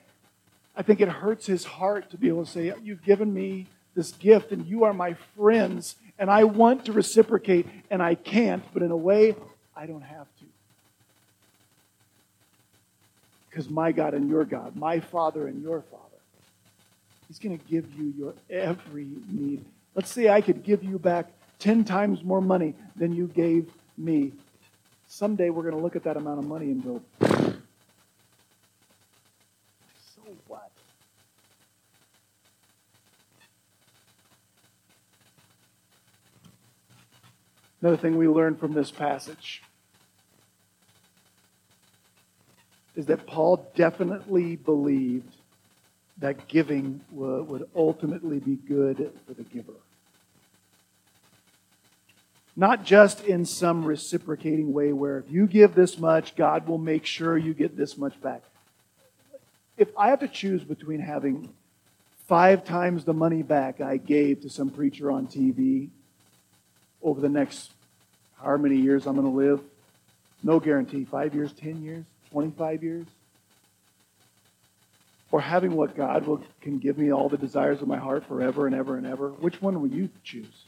I 0.77 0.83
think 0.83 1.01
it 1.01 1.09
hurts 1.09 1.47
his 1.47 1.65
heart 1.65 2.11
to 2.11 2.17
be 2.17 2.29
able 2.29 2.45
to 2.45 2.51
say, 2.51 2.73
You've 2.83 3.03
given 3.03 3.33
me 3.35 3.67
this 3.95 4.13
gift, 4.13 4.53
and 4.53 4.67
you 4.67 4.85
are 4.85 4.93
my 4.93 5.15
friends, 5.37 5.97
and 6.19 6.31
I 6.31 6.45
want 6.45 6.87
to 6.87 6.93
reciprocate, 6.93 7.67
and 7.91 8.03
I 8.03 8.15
can't, 8.15 8.65
but 8.73 8.83
in 8.83 8.91
a 8.91 8.97
way, 8.97 9.35
I 9.77 9.87
don't 9.87 10.03
have 10.03 10.27
to. 10.39 10.45
Because 13.51 13.69
my 13.69 13.93
God 13.93 14.15
and 14.15 14.29
your 14.29 14.45
God, 14.45 14.75
my 14.75 15.01
Father 15.01 15.47
and 15.47 15.63
your 15.63 15.83
Father, 15.83 16.03
He's 17.29 17.39
going 17.39 17.59
to 17.59 17.65
give 17.67 17.93
you 17.95 18.13
your 18.17 18.35
every 18.51 19.09
need. 19.29 19.65
Let's 19.95 20.11
say 20.11 20.29
I 20.29 20.41
could 20.41 20.63
give 20.63 20.85
you 20.85 20.99
back 20.99 21.31
10 21.65 21.85
times 21.85 22.23
more 22.23 22.43
money 22.43 22.75
than 22.95 23.15
you 23.15 23.27
gave 23.27 23.71
me. 23.97 24.33
Someday 25.07 25.49
we're 25.49 25.63
going 25.63 25.75
to 25.75 25.81
look 25.81 25.97
at 25.97 26.05
that 26.05 26.19
amount 26.19 26.39
of 26.39 26.45
money 26.45 26.67
and 26.67 26.85
go, 26.85 27.01
so 30.15 30.21
what? 30.47 30.71
Another 37.81 37.97
thing 37.97 38.19
we 38.19 38.29
learn 38.29 38.57
from 38.57 38.75
this 38.75 38.91
passage 38.91 39.63
is 42.95 43.07
that 43.07 43.27
Paul 43.27 43.67
definitely 43.75 44.57
believed 44.57 45.35
that 46.19 46.47
giving 46.47 47.01
would 47.11 47.67
ultimately 47.75 48.39
be 48.39 48.57
good 48.57 49.11
for 49.27 49.33
the 49.33 49.45
giver. 49.45 49.73
Not 52.57 52.85
just 52.85 53.25
in 53.25 53.45
some 53.45 53.85
reciprocating 53.85 54.73
way 54.73 54.93
where 54.93 55.19
if 55.19 55.31
you 55.31 55.47
give 55.47 55.75
this 55.75 55.99
much, 55.99 56.37
God 56.37 56.69
will 56.69 56.79
make 56.79 57.05
sure 57.05 57.37
you 57.37 57.53
get 57.53 57.77
this 57.77 57.99
much 57.99 58.21
back. 58.21 58.43
If 59.77 59.89
I 59.99 60.11
have 60.11 60.21
to 60.21 60.29
choose 60.29 60.63
between 60.63 61.01
having 61.01 61.53
five 62.29 62.65
times 62.65 63.05
the 63.05 63.13
money 63.13 63.43
back 63.43 63.81
I 63.81 63.97
gave 63.97 64.43
to 64.43 64.49
some 64.49 64.71
preacher 64.71 65.11
on 65.11 65.27
TV 65.27 65.91
over 67.03 67.21
the 67.21 67.29
next 67.29 67.73
however 68.41 68.59
many 68.59 68.77
years 68.77 69.07
I'm 69.07 69.17
going 69.17 69.27
to 69.27 69.33
live. 69.33 69.61
No 70.43 70.61
guarantee. 70.61 71.05
Five 71.05 71.35
years, 71.35 71.53
10 71.53 71.83
years, 71.83 72.05
25 72.31 72.83
years. 72.85 73.07
Or 75.33 75.41
having 75.41 75.75
what 75.75 75.97
God 75.97 76.27
will, 76.27 76.45
can 76.61 76.79
give 76.79 76.97
me 76.97 77.13
all 77.13 77.29
the 77.29 77.39
desires 77.39 77.83
of 77.83 77.89
my 77.89 77.99
heart 77.99 78.27
forever 78.27 78.67
and 78.67 78.77
ever 78.77 78.97
and 78.97 79.07
ever. 79.07 79.31
Which 79.31 79.61
one 79.61 79.81
will 79.81 79.89
you 79.89 80.11
choose? 80.23 80.65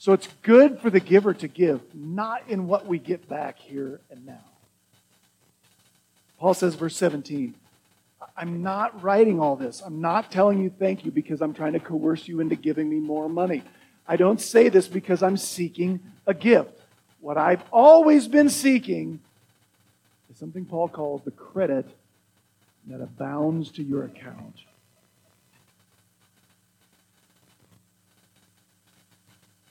So 0.00 0.14
it's 0.14 0.28
good 0.40 0.80
for 0.80 0.88
the 0.88 0.98
giver 0.98 1.34
to 1.34 1.46
give, 1.46 1.82
not 1.94 2.48
in 2.48 2.66
what 2.66 2.86
we 2.86 2.98
get 2.98 3.28
back 3.28 3.58
here 3.58 4.00
and 4.10 4.24
now. 4.24 4.46
Paul 6.38 6.54
says, 6.54 6.74
verse 6.74 6.96
17, 6.96 7.54
I'm 8.34 8.62
not 8.62 9.02
writing 9.02 9.40
all 9.40 9.56
this. 9.56 9.82
I'm 9.84 10.00
not 10.00 10.32
telling 10.32 10.58
you 10.62 10.70
thank 10.70 11.04
you 11.04 11.10
because 11.10 11.42
I'm 11.42 11.52
trying 11.52 11.74
to 11.74 11.80
coerce 11.80 12.26
you 12.26 12.40
into 12.40 12.56
giving 12.56 12.88
me 12.88 12.96
more 12.96 13.28
money. 13.28 13.62
I 14.08 14.16
don't 14.16 14.40
say 14.40 14.70
this 14.70 14.88
because 14.88 15.22
I'm 15.22 15.36
seeking 15.36 16.00
a 16.26 16.32
gift. 16.32 16.80
What 17.20 17.36
I've 17.36 17.62
always 17.70 18.26
been 18.26 18.48
seeking 18.48 19.20
is 20.30 20.38
something 20.38 20.64
Paul 20.64 20.88
calls 20.88 21.20
the 21.26 21.30
credit 21.30 21.84
that 22.86 23.02
abounds 23.02 23.70
to 23.72 23.82
your 23.82 24.04
account. 24.04 24.56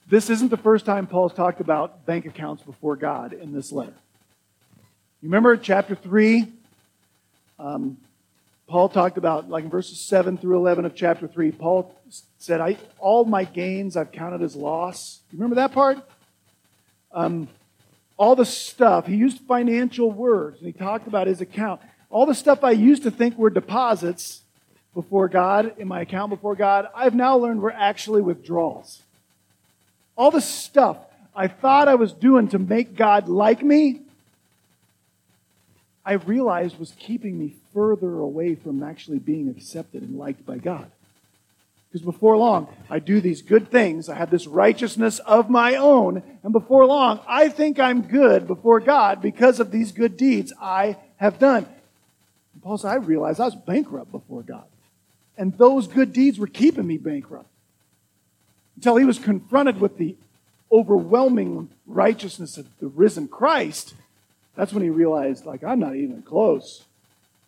This 0.09 0.31
isn't 0.31 0.49
the 0.49 0.57
first 0.57 0.87
time 0.87 1.05
Paul's 1.05 1.33
talked 1.33 1.61
about 1.61 2.07
bank 2.07 2.25
accounts 2.25 2.63
before 2.63 2.95
God 2.95 3.31
in 3.31 3.53
this 3.53 3.71
letter. 3.71 3.93
You 5.21 5.29
remember 5.29 5.55
chapter 5.55 5.93
3? 5.93 6.47
Um, 7.59 7.97
Paul 8.65 8.89
talked 8.89 9.19
about, 9.19 9.49
like 9.49 9.65
in 9.65 9.69
verses 9.69 9.99
7 9.99 10.39
through 10.39 10.57
11 10.57 10.85
of 10.85 10.95
chapter 10.95 11.27
3, 11.27 11.51
Paul 11.51 11.95
said, 12.39 12.59
I, 12.59 12.77
All 12.97 13.23
my 13.23 13.43
gains 13.43 13.95
I've 13.95 14.11
counted 14.11 14.41
as 14.41 14.55
loss. 14.55 15.19
You 15.31 15.37
remember 15.37 15.57
that 15.57 15.73
part? 15.73 15.99
Um, 17.11 17.47
all 18.17 18.35
the 18.35 18.45
stuff, 18.45 19.05
he 19.05 19.15
used 19.15 19.41
financial 19.41 20.11
words, 20.11 20.57
and 20.57 20.65
he 20.65 20.73
talked 20.73 21.07
about 21.07 21.27
his 21.27 21.39
account. 21.39 21.81
All 22.09 22.25
the 22.25 22.33
stuff 22.33 22.63
I 22.63 22.71
used 22.71 23.03
to 23.03 23.11
think 23.11 23.37
were 23.37 23.51
deposits 23.51 24.41
before 24.95 25.27
God, 25.27 25.73
in 25.77 25.87
my 25.87 26.01
account 26.01 26.31
before 26.31 26.55
God, 26.55 26.87
I've 26.95 27.13
now 27.13 27.37
learned 27.37 27.61
were 27.61 27.71
actually 27.71 28.23
withdrawals. 28.23 29.03
All 30.19 30.31
the 30.31 30.41
stuff 30.41 30.97
I 31.33 31.47
thought 31.47 31.87
I 31.87 31.95
was 31.95 32.11
doing 32.11 32.49
to 32.49 32.59
make 32.59 32.97
God 32.97 33.29
like 33.29 33.63
me, 33.63 34.01
I 36.05 36.13
realized 36.13 36.77
was 36.77 36.91
keeping 36.99 37.39
me 37.39 37.55
further 37.73 38.19
away 38.19 38.55
from 38.55 38.83
actually 38.83 39.19
being 39.19 39.47
accepted 39.47 40.03
and 40.03 40.17
liked 40.17 40.45
by 40.45 40.57
God. 40.57 40.91
Because 41.87 42.05
before 42.05 42.35
long, 42.35 42.67
I 42.89 42.99
do 42.99 43.21
these 43.21 43.41
good 43.41 43.71
things. 43.71 44.09
I 44.09 44.15
have 44.15 44.29
this 44.29 44.45
righteousness 44.45 45.19
of 45.19 45.49
my 45.49 45.75
own. 45.75 46.21
And 46.43 46.51
before 46.51 46.85
long, 46.85 47.21
I 47.25 47.47
think 47.47 47.79
I'm 47.79 48.01
good 48.01 48.45
before 48.45 48.81
God 48.81 49.21
because 49.21 49.61
of 49.61 49.71
these 49.71 49.93
good 49.93 50.17
deeds 50.17 50.51
I 50.61 50.97
have 51.15 51.39
done. 51.39 51.65
And 52.53 52.61
Paul 52.61 52.77
said, 52.77 52.89
I 52.89 52.95
realized 52.95 53.39
I 53.39 53.45
was 53.45 53.55
bankrupt 53.55 54.11
before 54.11 54.41
God. 54.43 54.65
And 55.37 55.57
those 55.57 55.87
good 55.87 56.11
deeds 56.11 56.37
were 56.37 56.47
keeping 56.47 56.85
me 56.85 56.97
bankrupt. 56.97 57.47
Until 58.79 58.95
he 58.95 59.03
was 59.03 59.19
confronted 59.19 59.81
with 59.81 59.97
the 59.97 60.15
overwhelming 60.71 61.69
righteousness 61.85 62.57
of 62.57 62.65
the 62.79 62.87
risen 62.87 63.27
Christ. 63.27 63.93
That's 64.55 64.71
when 64.71 64.83
he 64.83 64.89
realized, 64.89 65.45
like, 65.45 65.65
I'm 65.65 65.81
not 65.81 65.97
even 65.97 66.21
close 66.21 66.85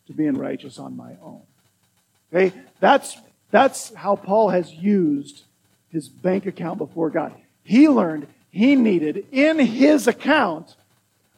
to 0.08 0.14
being 0.14 0.34
righteous 0.34 0.78
on 0.78 0.98
my 0.98 1.14
own. 1.24 1.42
Okay? 2.34 2.54
That's 2.82 3.16
that's 3.50 3.94
how 3.94 4.18
Paul 4.18 4.50
has 4.50 4.74
used 4.74 5.44
his 5.90 6.10
bank 6.10 6.48
account 6.48 6.80
before 6.80 7.10
God. 7.10 7.34
He 7.64 7.88
learned 7.88 8.28
he 8.50 8.76
needed 8.76 9.26
in 9.32 9.58
his 9.58 10.08
account 10.08 10.76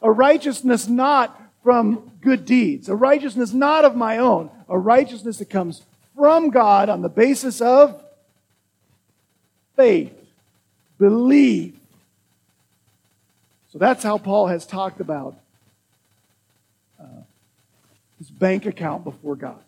a 0.02 0.10
righteousness 0.10 0.88
not 0.88 1.40
from 1.62 2.10
good 2.20 2.44
deeds, 2.44 2.88
a 2.88 2.96
righteousness 2.96 3.52
not 3.52 3.84
of 3.84 3.94
my 3.94 4.18
own, 4.18 4.50
a 4.68 4.76
righteousness 4.76 5.38
that 5.38 5.50
comes 5.50 5.82
from 6.16 6.50
God 6.50 6.88
on 6.88 7.02
the 7.02 7.08
basis 7.08 7.60
of 7.60 8.03
faith, 9.76 10.12
believe. 10.98 11.78
So 13.72 13.78
that's 13.78 14.02
how 14.02 14.18
Paul 14.18 14.46
has 14.46 14.66
talked 14.66 15.00
about 15.00 15.36
uh, 17.00 17.22
his 18.18 18.30
bank 18.30 18.66
account 18.66 19.04
before 19.04 19.36
God. 19.36 19.58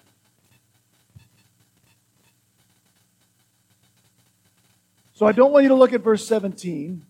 So 5.14 5.26
I 5.26 5.32
don't 5.32 5.50
want 5.50 5.62
you 5.62 5.70
to 5.70 5.74
look 5.74 5.92
at 5.92 6.02
verse 6.02 6.26
17 6.28 7.02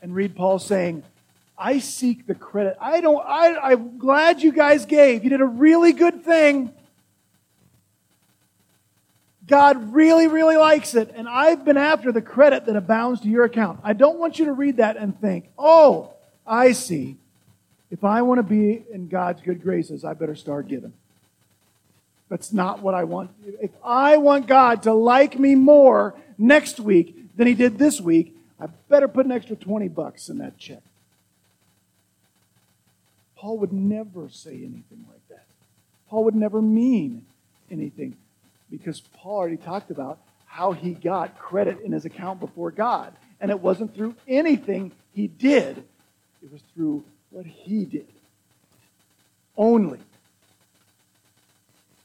and 0.00 0.14
read 0.14 0.36
Paul 0.36 0.58
saying, 0.58 1.02
I 1.58 1.80
seek 1.80 2.26
the 2.26 2.34
credit. 2.34 2.76
I 2.80 3.00
don't, 3.00 3.22
I, 3.26 3.72
I'm 3.72 3.98
glad 3.98 4.42
you 4.42 4.52
guys 4.52 4.86
gave. 4.86 5.22
You 5.22 5.30
did 5.30 5.40
a 5.40 5.46
really 5.46 5.92
good 5.92 6.24
thing. 6.24 6.72
God 9.52 9.92
really, 9.92 10.28
really 10.28 10.56
likes 10.56 10.94
it, 10.94 11.12
and 11.14 11.28
I've 11.28 11.62
been 11.62 11.76
after 11.76 12.10
the 12.10 12.22
credit 12.22 12.64
that 12.64 12.74
abounds 12.74 13.20
to 13.20 13.28
your 13.28 13.44
account. 13.44 13.80
I 13.84 13.92
don't 13.92 14.18
want 14.18 14.38
you 14.38 14.46
to 14.46 14.52
read 14.52 14.78
that 14.78 14.96
and 14.96 15.20
think, 15.20 15.50
oh, 15.58 16.14
I 16.46 16.72
see. 16.72 17.18
If 17.90 18.02
I 18.02 18.22
want 18.22 18.38
to 18.38 18.44
be 18.44 18.82
in 18.90 19.08
God's 19.08 19.42
good 19.42 19.62
graces, 19.62 20.06
I 20.06 20.14
better 20.14 20.34
start 20.34 20.68
giving. 20.68 20.94
That's 22.30 22.50
not 22.54 22.80
what 22.80 22.94
I 22.94 23.04
want. 23.04 23.30
If 23.60 23.72
I 23.84 24.16
want 24.16 24.46
God 24.46 24.84
to 24.84 24.94
like 24.94 25.38
me 25.38 25.54
more, 25.54 26.14
next 26.38 26.80
week 26.80 27.36
than 27.36 27.46
he 27.46 27.52
did 27.52 27.76
this 27.76 28.00
week, 28.00 28.34
I 28.58 28.68
better 28.88 29.06
put 29.06 29.26
an 29.26 29.32
extra 29.32 29.54
20 29.54 29.86
bucks 29.88 30.30
in 30.30 30.38
that 30.38 30.56
check. 30.56 30.80
Paul 33.36 33.58
would 33.58 33.74
never 33.74 34.30
say 34.30 34.52
anything 34.52 35.04
like 35.10 35.28
that. 35.28 35.44
Paul 36.08 36.24
would 36.24 36.36
never 36.36 36.62
mean 36.62 37.26
anything 37.70 38.16
because 38.72 39.00
Paul 39.00 39.36
already 39.36 39.58
talked 39.58 39.90
about 39.90 40.18
how 40.46 40.72
he 40.72 40.94
got 40.94 41.38
credit 41.38 41.80
in 41.82 41.92
his 41.92 42.06
account 42.06 42.40
before 42.40 42.70
God. 42.70 43.12
And 43.38 43.50
it 43.50 43.60
wasn't 43.60 43.94
through 43.94 44.16
anything 44.26 44.92
he 45.12 45.28
did, 45.28 45.84
it 46.42 46.50
was 46.50 46.62
through 46.74 47.04
what 47.30 47.44
he 47.44 47.84
did. 47.84 48.08
Only. 49.56 49.98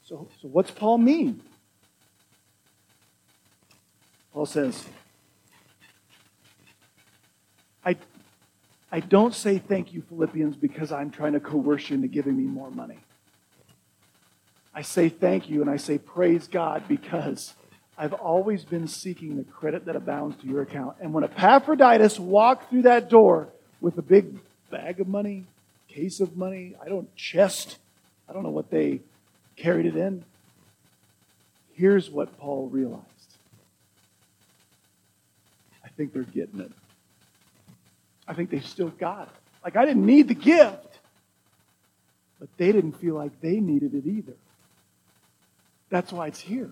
So, 0.04 0.28
so 0.42 0.48
what's 0.48 0.70
Paul 0.70 0.98
mean? 0.98 1.40
Paul 4.34 4.46
says, 4.46 4.86
I, 7.84 7.96
I 8.92 9.00
don't 9.00 9.34
say 9.34 9.58
thank 9.58 9.94
you, 9.94 10.02
Philippians, 10.02 10.56
because 10.56 10.92
I'm 10.92 11.10
trying 11.10 11.32
to 11.32 11.40
coerce 11.40 11.88
you 11.88 11.96
into 11.96 12.08
giving 12.08 12.36
me 12.36 12.44
more 12.44 12.70
money. 12.70 12.98
I 14.78 14.82
say 14.82 15.08
thank 15.08 15.50
you 15.50 15.60
and 15.60 15.68
I 15.68 15.76
say 15.76 15.98
praise 15.98 16.46
God 16.46 16.84
because 16.86 17.52
I've 17.98 18.12
always 18.12 18.64
been 18.64 18.86
seeking 18.86 19.36
the 19.36 19.42
credit 19.42 19.86
that 19.86 19.96
abounds 19.96 20.40
to 20.40 20.46
your 20.46 20.62
account. 20.62 20.98
And 21.00 21.12
when 21.12 21.24
Epaphroditus 21.24 22.20
walked 22.20 22.70
through 22.70 22.82
that 22.82 23.10
door 23.10 23.48
with 23.80 23.98
a 23.98 24.02
big 24.02 24.38
bag 24.70 25.00
of 25.00 25.08
money, 25.08 25.46
case 25.88 26.20
of 26.20 26.36
money, 26.36 26.76
I 26.80 26.88
don't 26.88 27.12
chest, 27.16 27.78
I 28.28 28.32
don't 28.32 28.44
know 28.44 28.50
what 28.50 28.70
they 28.70 29.00
carried 29.56 29.86
it 29.86 29.96
in. 29.96 30.24
Here's 31.74 32.08
what 32.08 32.38
Paul 32.38 32.68
realized 32.68 33.02
I 35.84 35.88
think 35.88 36.12
they're 36.12 36.22
getting 36.22 36.60
it. 36.60 36.70
I 38.28 38.34
think 38.34 38.48
they 38.50 38.60
still 38.60 38.90
got 38.90 39.26
it. 39.26 39.34
Like, 39.64 39.74
I 39.74 39.84
didn't 39.84 40.06
need 40.06 40.28
the 40.28 40.34
gift, 40.34 41.00
but 42.38 42.48
they 42.58 42.70
didn't 42.70 42.92
feel 42.92 43.16
like 43.16 43.40
they 43.40 43.58
needed 43.58 43.92
it 43.94 44.06
either. 44.06 44.34
That's 45.90 46.12
why 46.12 46.26
it's 46.26 46.40
here. 46.40 46.70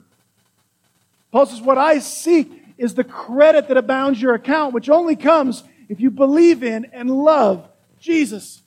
Paul 1.33 1.47
says, 1.47 1.61
What 1.61 1.79
I 1.79 1.99
seek 1.99 2.51
is 2.79 2.95
the 2.95 3.05
credit 3.05 3.69
that 3.69 3.77
abounds 3.77 4.21
your 4.21 4.35
account, 4.35 4.75
which 4.75 4.91
only 4.91 5.17
comes 5.17 5.65
if 5.89 6.01
you 6.01 6.11
believe 6.11 6.63
in 6.63 6.87
and 6.93 7.11
love 7.11 7.69
Jesus. 8.01 8.63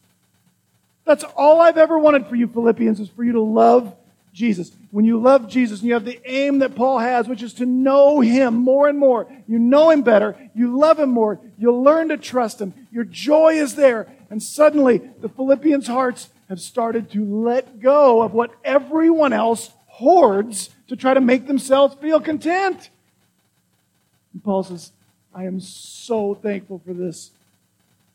That's 1.05 1.23
all 1.35 1.61
I've 1.61 1.77
ever 1.77 1.97
wanted 1.97 2.27
for 2.27 2.35
you, 2.35 2.47
Philippians, 2.47 2.99
is 2.99 3.09
for 3.09 3.23
you 3.23 3.33
to 3.33 3.41
love 3.41 3.95
Jesus. 4.33 4.71
When 4.91 5.05
you 5.05 5.19
love 5.19 5.49
Jesus 5.49 5.79
and 5.79 5.87
you 5.87 5.93
have 5.93 6.05
the 6.05 6.19
aim 6.25 6.59
that 6.59 6.75
Paul 6.75 6.99
has, 6.99 7.27
which 7.27 7.43
is 7.43 7.53
to 7.55 7.65
know 7.65 8.19
him 8.19 8.55
more 8.55 8.87
and 8.87 8.97
more, 8.97 9.27
you 9.47 9.59
know 9.59 9.89
him 9.89 10.01
better, 10.01 10.35
you 10.55 10.77
love 10.77 10.99
him 10.99 11.09
more, 11.09 11.39
you'll 11.57 11.83
learn 11.83 12.09
to 12.09 12.17
trust 12.17 12.61
him, 12.61 12.73
your 12.91 13.03
joy 13.03 13.53
is 13.55 13.75
there, 13.75 14.07
and 14.29 14.41
suddenly 14.41 15.01
the 15.19 15.29
Philippians' 15.29 15.87
hearts 15.87 16.29
have 16.47 16.61
started 16.61 17.11
to 17.11 17.25
let 17.25 17.79
go 17.79 18.21
of 18.21 18.33
what 18.33 18.51
everyone 18.63 19.33
else 19.33 19.71
hoards 19.99 20.69
to 20.87 20.95
try 20.95 21.13
to 21.13 21.21
make 21.21 21.45
themselves 21.45 21.95
feel 21.95 22.21
content. 22.21 22.89
And 24.33 24.41
Paul 24.41 24.63
says, 24.63 24.93
I 25.35 25.43
am 25.43 25.59
so 25.59 26.33
thankful 26.33 26.81
for 26.85 26.93
this 26.93 27.31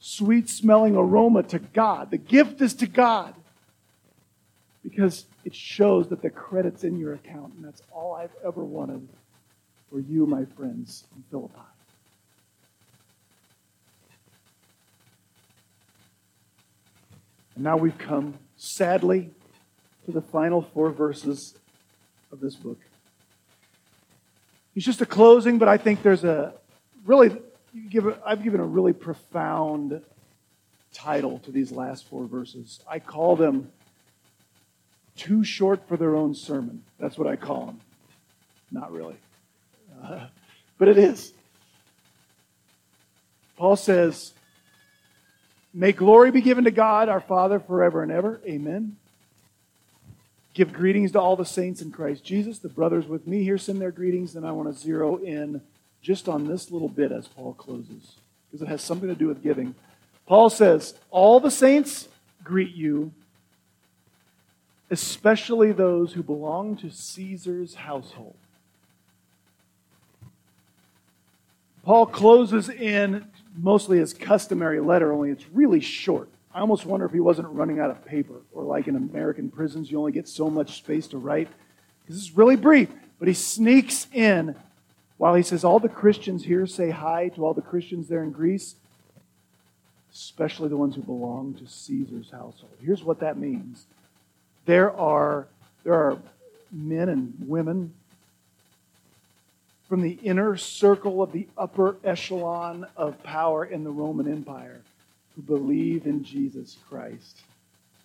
sweet 0.00 0.48
smelling 0.48 0.96
aroma 0.96 1.42
to 1.44 1.58
God. 1.58 2.10
The 2.10 2.16
gift 2.16 2.62
is 2.62 2.74
to 2.76 2.86
God 2.86 3.34
because 4.82 5.26
it 5.44 5.54
shows 5.54 6.08
that 6.08 6.22
the 6.22 6.30
credit's 6.30 6.84
in 6.84 6.98
your 6.98 7.12
account, 7.14 7.52
and 7.54 7.64
that's 7.64 7.82
all 7.92 8.14
I've 8.14 8.34
ever 8.44 8.64
wanted 8.64 9.06
for 9.90 10.00
you, 10.00 10.26
my 10.26 10.46
friends 10.56 11.04
in 11.14 11.22
Philippi. 11.30 11.54
And 17.54 17.64
now 17.64 17.76
we've 17.76 17.98
come, 17.98 18.34
sadly, 18.56 19.30
to 20.06 20.12
the 20.12 20.22
final 20.22 20.62
four 20.62 20.90
verses 20.90 21.54
of 22.34 22.40
this 22.40 22.56
book. 22.56 22.78
It's 24.74 24.84
just 24.84 25.00
a 25.00 25.06
closing, 25.06 25.58
but 25.58 25.68
I 25.68 25.76
think 25.78 26.02
there's 26.02 26.24
a 26.24 26.52
really, 27.06 27.36
give 27.88 28.18
I've 28.26 28.42
given 28.42 28.60
a 28.60 28.66
really 28.66 28.92
profound 28.92 30.02
title 30.92 31.38
to 31.40 31.52
these 31.52 31.70
last 31.70 32.08
four 32.08 32.26
verses. 32.26 32.80
I 32.88 32.98
call 32.98 33.36
them 33.36 33.70
too 35.16 35.44
short 35.44 35.86
for 35.86 35.96
their 35.96 36.16
own 36.16 36.34
sermon. 36.34 36.82
That's 36.98 37.16
what 37.16 37.28
I 37.28 37.36
call 37.36 37.66
them. 37.66 37.80
Not 38.72 38.90
really. 38.90 39.16
Uh, 40.02 40.26
but 40.76 40.88
it 40.88 40.98
is. 40.98 41.32
Paul 43.56 43.76
says, 43.76 44.32
May 45.72 45.92
glory 45.92 46.32
be 46.32 46.40
given 46.40 46.64
to 46.64 46.72
God, 46.72 47.08
our 47.08 47.20
Father, 47.20 47.60
forever 47.60 48.02
and 48.02 48.10
ever. 48.10 48.40
Amen. 48.44 48.96
Give 50.54 50.72
greetings 50.72 51.12
to 51.12 51.20
all 51.20 51.36
the 51.36 51.44
saints 51.44 51.82
in 51.82 51.90
Christ 51.90 52.24
Jesus. 52.24 52.58
The 52.58 52.68
brothers 52.68 53.06
with 53.06 53.26
me 53.26 53.42
here 53.42 53.58
send 53.58 53.80
their 53.80 53.90
greetings, 53.90 54.36
and 54.36 54.46
I 54.46 54.52
want 54.52 54.72
to 54.72 54.80
zero 54.80 55.16
in 55.16 55.60
just 56.00 56.28
on 56.28 56.46
this 56.46 56.70
little 56.70 56.88
bit 56.88 57.12
as 57.12 57.28
Paul 57.28 57.54
closes, 57.54 58.16
because 58.50 58.62
it 58.62 58.68
has 58.68 58.82
something 58.82 59.08
to 59.08 59.14
do 59.14 59.26
with 59.26 59.42
giving. 59.42 59.74
Paul 60.26 60.48
says, 60.48 60.94
All 61.10 61.40
the 61.40 61.50
saints 61.50 62.08
greet 62.44 62.74
you 62.74 63.12
especially 64.90 65.72
those 65.72 66.12
who 66.12 66.22
belong 66.22 66.76
to 66.76 66.90
Caesar's 66.90 67.74
household. 67.74 68.36
Paul 71.82 72.06
closes 72.06 72.68
in 72.68 73.26
mostly 73.56 73.98
his 73.98 74.14
customary 74.14 74.80
letter, 74.80 75.12
only 75.12 75.30
it's 75.30 75.48
really 75.52 75.80
short. 75.80 76.28
I 76.54 76.60
almost 76.60 76.86
wonder 76.86 77.04
if 77.04 77.12
he 77.12 77.18
wasn't 77.18 77.48
running 77.48 77.80
out 77.80 77.90
of 77.90 78.04
paper, 78.04 78.40
or 78.52 78.62
like 78.62 78.86
in 78.86 78.94
American 78.94 79.50
prisons, 79.50 79.90
you 79.90 79.98
only 79.98 80.12
get 80.12 80.28
so 80.28 80.48
much 80.48 80.78
space 80.78 81.08
to 81.08 81.18
write. 81.18 81.48
This 82.08 82.16
is 82.16 82.36
really 82.36 82.54
brief, 82.54 82.90
but 83.18 83.26
he 83.26 83.34
sneaks 83.34 84.06
in 84.12 84.54
While 85.16 85.34
he 85.34 85.42
says 85.42 85.64
all 85.64 85.78
the 85.78 85.88
Christians 85.88 86.44
here 86.44 86.66
say 86.66 86.90
hi 86.90 87.28
to 87.30 87.44
all 87.44 87.54
the 87.54 87.62
Christians 87.62 88.08
there 88.08 88.22
in 88.22 88.32
Greece, 88.32 88.74
especially 90.12 90.68
the 90.68 90.76
ones 90.76 90.96
who 90.96 91.02
belong 91.02 91.54
to 91.54 91.66
Caesar's 91.66 92.30
household. 92.30 92.76
Here's 92.80 93.04
what 93.04 93.20
that 93.20 93.38
means. 93.38 93.86
There 94.66 94.92
are, 94.92 95.46
there 95.84 95.94
are 95.94 96.18
men 96.72 97.08
and 97.08 97.34
women 97.46 97.94
from 99.88 100.02
the 100.02 100.18
inner 100.22 100.56
circle 100.56 101.22
of 101.22 101.30
the 101.32 101.46
upper 101.56 101.96
echelon 102.02 102.86
of 102.96 103.22
power 103.22 103.64
in 103.64 103.84
the 103.84 103.90
Roman 103.90 104.30
Empire 104.30 104.80
who 105.34 105.42
believe 105.42 106.06
in 106.06 106.22
Jesus 106.22 106.76
Christ 106.88 107.40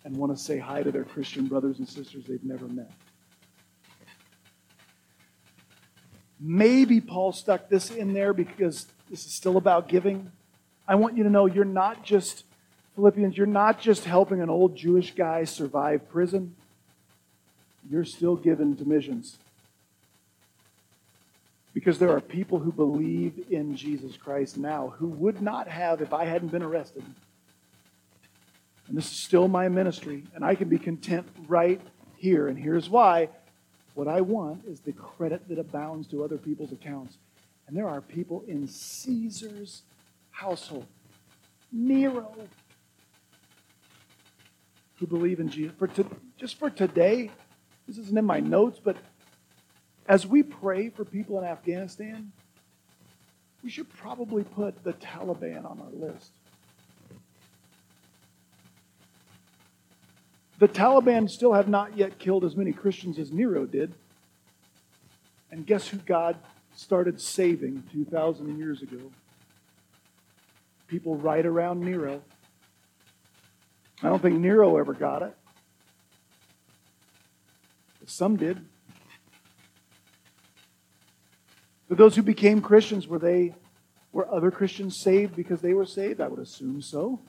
and 0.04 0.16
want 0.16 0.36
to 0.36 0.42
say 0.42 0.58
hi 0.58 0.82
to 0.82 0.90
their 0.90 1.04
Christian 1.04 1.46
brothers 1.46 1.78
and 1.78 1.88
sisters 1.88 2.24
they've 2.26 2.42
never 2.44 2.66
met. 2.66 2.90
Maybe 6.40 7.00
Paul 7.00 7.32
stuck 7.32 7.68
this 7.68 7.90
in 7.90 8.14
there 8.14 8.32
because 8.32 8.86
this 9.10 9.26
is 9.26 9.32
still 9.32 9.58
about 9.58 9.88
giving. 9.88 10.32
I 10.88 10.94
want 10.94 11.16
you 11.16 11.24
to 11.24 11.30
know 11.30 11.46
you're 11.46 11.66
not 11.66 12.02
just, 12.02 12.44
Philippians, 12.94 13.36
you're 13.36 13.46
not 13.46 13.78
just 13.78 14.04
helping 14.04 14.40
an 14.40 14.48
old 14.48 14.74
Jewish 14.74 15.14
guy 15.14 15.44
survive 15.44 16.08
prison. 16.08 16.56
You're 17.90 18.06
still 18.06 18.36
given 18.36 18.76
to 18.76 18.84
missions. 18.86 19.38
Because 21.72 21.98
there 21.98 22.10
are 22.10 22.20
people 22.20 22.58
who 22.58 22.72
believe 22.72 23.46
in 23.50 23.76
Jesus 23.76 24.16
Christ 24.16 24.58
now 24.58 24.88
who 24.98 25.08
would 25.08 25.40
not 25.40 25.68
have 25.68 26.00
if 26.00 26.12
I 26.12 26.24
hadn't 26.24 26.48
been 26.48 26.62
arrested. 26.62 27.04
And 28.88 28.96
this 28.96 29.06
is 29.06 29.18
still 29.18 29.46
my 29.46 29.68
ministry, 29.68 30.24
and 30.34 30.44
I 30.44 30.56
can 30.56 30.68
be 30.68 30.78
content 30.78 31.28
right 31.46 31.80
here. 32.16 32.48
And 32.48 32.58
here's 32.58 32.90
why. 32.90 33.28
What 33.94 34.08
I 34.08 34.20
want 34.20 34.64
is 34.66 34.80
the 34.80 34.92
credit 34.92 35.48
that 35.48 35.58
abounds 35.58 36.08
to 36.08 36.24
other 36.24 36.38
people's 36.38 36.72
accounts. 36.72 37.18
And 37.68 37.76
there 37.76 37.88
are 37.88 38.00
people 38.00 38.44
in 38.48 38.66
Caesar's 38.66 39.82
household, 40.30 40.86
Nero, 41.70 42.34
who 44.96 45.06
believe 45.06 45.38
in 45.38 45.48
Jesus. 45.48 45.72
For 45.78 45.86
to, 45.86 46.04
just 46.36 46.58
for 46.58 46.68
today, 46.68 47.30
this 47.86 47.96
isn't 47.96 48.18
in 48.18 48.24
my 48.24 48.40
notes, 48.40 48.80
but 48.82 48.96
as 50.10 50.26
we 50.26 50.42
pray 50.42 50.88
for 50.88 51.04
people 51.04 51.38
in 51.38 51.44
Afghanistan, 51.44 52.32
we 53.62 53.70
should 53.70 53.88
probably 53.90 54.42
put 54.42 54.82
the 54.82 54.92
Taliban 54.94 55.64
on 55.64 55.80
our 55.80 56.08
list. 56.08 56.32
The 60.58 60.66
Taliban 60.66 61.28
still 61.28 61.52
have 61.52 61.68
not 61.68 61.96
yet 61.96 62.18
killed 62.18 62.44
as 62.44 62.56
many 62.56 62.72
Christians 62.72 63.20
as 63.20 63.30
Nero 63.30 63.66
did. 63.66 63.94
And 65.52 65.64
guess 65.64 65.86
who 65.86 65.98
God 65.98 66.36
started 66.74 67.20
saving 67.20 67.84
2,000 67.92 68.58
years 68.58 68.82
ago? 68.82 69.12
People 70.88 71.14
right 71.14 71.46
around 71.46 71.82
Nero. 71.82 72.20
I 74.02 74.08
don't 74.08 74.20
think 74.20 74.40
Nero 74.40 74.76
ever 74.76 74.92
got 74.92 75.22
it. 75.22 75.36
But 78.00 78.10
some 78.10 78.34
did. 78.34 78.66
For 81.79 81.79
those 81.98 82.14
who 82.14 82.22
became 82.22 82.62
Christians, 82.62 83.08
were 83.08 83.18
they 83.18 83.54
were 84.12 84.32
other 84.32 84.50
Christians 84.50 84.96
saved 84.96 85.34
because 85.36 85.60
they 85.60 85.74
were 85.74 85.86
saved? 85.86 86.20
I 86.20 86.28
would 86.28 86.38
assume 86.38 86.82
so. 86.82 87.20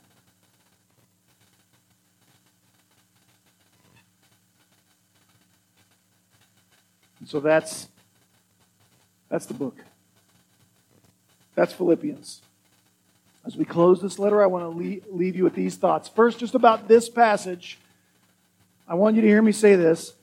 And 7.20 7.30
so 7.30 7.40
that's 7.40 7.88
that's 9.30 9.46
the 9.46 9.54
book. 9.54 9.78
That's 11.56 11.74
Philippians. 11.74 12.42
As 13.46 13.58
we 13.58 13.66
close 13.66 14.02
this 14.02 14.20
letter, 14.20 14.44
I 14.44 14.46
want 14.46 14.66
to 14.66 15.02
leave 15.12 15.36
you 15.36 15.44
with 15.44 15.56
these 15.56 15.76
thoughts. 15.76 16.08
First, 16.08 16.40
just 16.40 16.54
about 16.54 16.88
this 16.88 17.10
passage, 17.10 17.80
I 18.88 18.94
want 18.96 19.16
you 19.16 19.22
to 19.22 19.28
hear 19.28 19.42
me 19.42 19.52
say 19.52 19.76
this. 19.76 20.14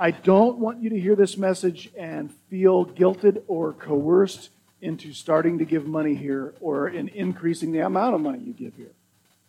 I 0.00 0.12
don't 0.12 0.56
want 0.56 0.82
you 0.82 0.88
to 0.88 0.98
hear 0.98 1.14
this 1.14 1.36
message 1.36 1.90
and 1.94 2.32
feel 2.48 2.86
guilted 2.86 3.42
or 3.48 3.74
coerced 3.74 4.48
into 4.80 5.12
starting 5.12 5.58
to 5.58 5.66
give 5.66 5.86
money 5.86 6.14
here 6.14 6.54
or 6.62 6.88
in 6.88 7.08
increasing 7.08 7.70
the 7.70 7.80
amount 7.80 8.14
of 8.14 8.22
money 8.22 8.38
you 8.38 8.54
give 8.54 8.74
here. 8.76 8.92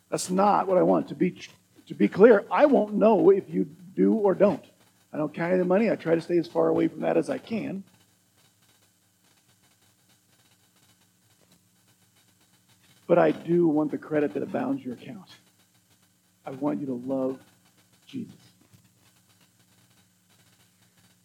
That's 0.09 0.29
not 0.29 0.67
what 0.67 0.77
I 0.77 0.81
want. 0.81 1.07
To 1.07 1.15
be, 1.15 1.37
to 1.87 1.95
be 1.95 2.09
clear, 2.09 2.43
I 2.51 2.65
won't 2.65 2.93
know 2.95 3.29
if 3.29 3.49
you 3.49 3.63
do 3.95 4.11
or 4.11 4.35
don't. 4.35 4.63
I 5.13 5.17
don't 5.17 5.33
carry 5.33 5.57
the 5.57 5.63
money. 5.63 5.89
I 5.89 5.95
try 5.95 6.15
to 6.15 6.21
stay 6.21 6.37
as 6.37 6.47
far 6.47 6.67
away 6.67 6.89
from 6.89 6.99
that 6.99 7.15
as 7.15 7.29
I 7.29 7.37
can. 7.37 7.85
But 13.07 13.17
I 13.17 13.31
do 13.31 13.69
want 13.69 13.91
the 13.91 13.97
credit 13.97 14.33
that 14.33 14.43
abounds 14.43 14.83
your 14.83 14.95
account. 14.95 15.29
I 16.45 16.51
want 16.51 16.81
you 16.81 16.87
to 16.87 17.01
love 17.05 17.39
Jesus. 18.05 18.40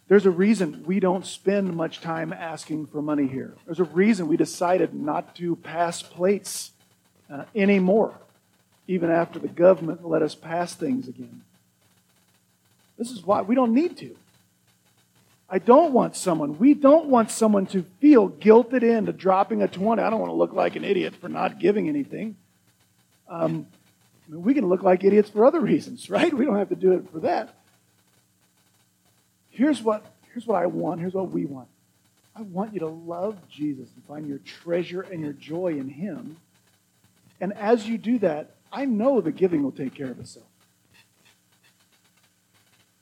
There's 0.09 0.27
a 0.27 0.31
reason 0.31 0.85
we 0.87 1.01
don't 1.01 1.27
spend 1.27 1.75
much 1.75 2.01
time 2.01 2.33
asking 2.33 2.87
for 2.87 3.03
money 3.03 3.27
here. 3.27 3.55
There's 3.65 3.81
a 3.81 3.85
reason 3.85 4.29
we 4.29 4.37
decided 4.37 4.95
not 4.95 5.35
to 5.37 5.57
pass 5.57 6.01
plates 6.01 6.71
uh, 7.33 7.45
anymore, 7.57 8.15
even 8.87 9.11
after 9.11 9.41
the 9.41 9.49
government 9.49 10.07
let 10.07 10.23
us 10.23 10.35
pass 10.35 10.75
things 10.75 11.09
again. 11.09 11.43
This 12.97 13.11
is 13.11 13.25
why 13.25 13.43
we 13.43 13.57
don't 13.57 13.75
need 13.75 13.97
to. 13.99 14.17
I 15.49 15.59
don't 15.59 15.93
want 15.93 16.17
someone, 16.17 16.59
we 16.59 16.75
don't 16.75 17.07
want 17.07 17.31
someone 17.31 17.67
to 17.67 17.85
feel 18.01 18.29
guilted 18.29 18.83
into 18.83 19.13
dropping 19.13 19.63
a 19.63 19.69
20. 19.69 20.03
I 20.03 20.11
don't 20.11 20.21
want 20.21 20.31
to 20.31 20.37
look 20.37 20.53
like 20.53 20.77
an 20.77 20.85
idiot 20.85 21.15
for 21.21 21.29
not 21.29 21.59
giving 21.59 21.89
anything. 21.89 22.37
Um, 23.29 23.67
I 24.27 24.33
mean, 24.33 24.43
we 24.43 24.55
can 24.55 24.69
look 24.69 24.83
like 24.83 25.05
idiots 25.05 25.31
for 25.31 25.45
other 25.45 25.61
reasons, 25.61 26.11
right? 26.11 26.33
We 26.33 26.45
don't 26.45 26.57
have 26.57 26.69
to 26.71 26.77
do 26.77 26.93
it 26.93 27.11
for 27.13 27.21
that. 27.21 27.55
Here's 29.57 29.83
what, 29.83 30.05
here's 30.31 30.47
what 30.47 30.63
I 30.63 30.67
want. 30.67 31.01
Here's 31.01 31.15
what 31.15 31.31
we 31.31 31.47
want. 31.47 31.69
I 32.35 32.43
want 32.43 32.75
you 32.75 32.81
to 32.81 32.89
love 32.89 33.39
Jesus 33.49 33.89
and 33.95 34.05
find 34.05 34.29
your 34.29 34.37
treasure 34.39 35.01
and 35.01 35.23
your 35.23 35.33
joy 35.33 35.79
in 35.79 35.89
Him. 35.89 36.37
And 37.41 37.55
as 37.55 37.89
you 37.89 37.97
do 37.97 38.19
that, 38.19 38.57
I 38.71 38.85
know 38.85 39.23
the 39.23 39.33
giving 39.33 39.63
will 39.63 39.73
take 39.73 39.95
care 39.95 40.11
of 40.11 40.21
itself. 40.21 40.45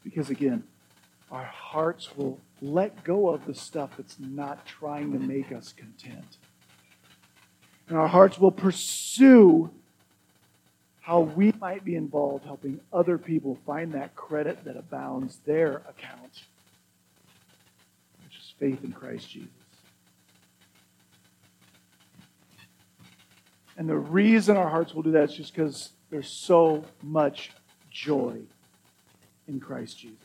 Because 0.04 0.30
again, 0.30 0.62
our 1.32 1.44
hearts 1.44 2.16
will 2.16 2.40
let 2.62 3.02
go 3.02 3.30
of 3.30 3.46
the 3.46 3.54
stuff 3.54 3.90
that's 3.96 4.20
not 4.20 4.64
trying 4.64 5.12
to 5.12 5.18
make 5.18 5.50
us 5.50 5.72
content. 5.72 6.38
And 7.88 7.98
our 7.98 8.06
hearts 8.06 8.38
will 8.38 8.52
pursue 8.52 9.72
how 11.04 11.20
we 11.20 11.52
might 11.60 11.84
be 11.84 11.96
involved 11.96 12.46
helping 12.46 12.80
other 12.90 13.18
people 13.18 13.58
find 13.66 13.92
that 13.92 14.16
credit 14.16 14.64
that 14.64 14.74
abounds 14.74 15.36
their 15.44 15.82
account, 15.86 16.44
which 18.24 18.38
is 18.38 18.54
faith 18.58 18.82
in 18.82 18.90
Christ 18.90 19.28
Jesus. 19.28 19.50
And 23.76 23.86
the 23.86 23.98
reason 23.98 24.56
our 24.56 24.70
hearts 24.70 24.94
will 24.94 25.02
do 25.02 25.10
that 25.10 25.24
is 25.24 25.36
just 25.36 25.54
because 25.54 25.90
there's 26.08 26.30
so 26.30 26.82
much 27.02 27.50
joy 27.90 28.38
in 29.46 29.60
Christ 29.60 29.98
Jesus. 29.98 30.16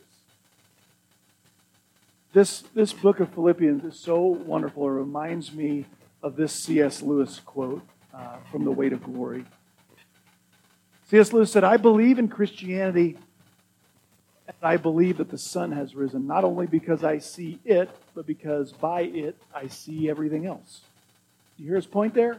This, 2.32 2.62
this 2.74 2.94
book 2.94 3.20
of 3.20 3.28
Philippians 3.34 3.84
is 3.84 4.00
so 4.00 4.18
wonderful. 4.18 4.86
It 4.86 4.92
reminds 4.92 5.52
me 5.52 5.84
of 6.22 6.36
this 6.36 6.54
C.S. 6.54 7.02
Lewis 7.02 7.38
quote 7.38 7.82
uh, 8.14 8.36
from 8.50 8.64
The 8.64 8.70
Weight 8.70 8.94
of 8.94 9.02
Glory. 9.02 9.44
C.S. 11.10 11.32
Lewis 11.32 11.50
said, 11.50 11.64
I 11.64 11.76
believe 11.76 12.20
in 12.20 12.28
Christianity, 12.28 13.18
and 14.46 14.56
I 14.62 14.76
believe 14.76 15.16
that 15.16 15.28
the 15.28 15.38
sun 15.38 15.72
has 15.72 15.96
risen, 15.96 16.28
not 16.28 16.44
only 16.44 16.68
because 16.68 17.02
I 17.02 17.18
see 17.18 17.58
it, 17.64 17.90
but 18.14 18.28
because 18.28 18.70
by 18.70 19.00
it 19.00 19.36
I 19.52 19.66
see 19.66 20.08
everything 20.08 20.46
else. 20.46 20.82
You 21.58 21.66
hear 21.66 21.74
his 21.74 21.86
point 21.86 22.14
there? 22.14 22.38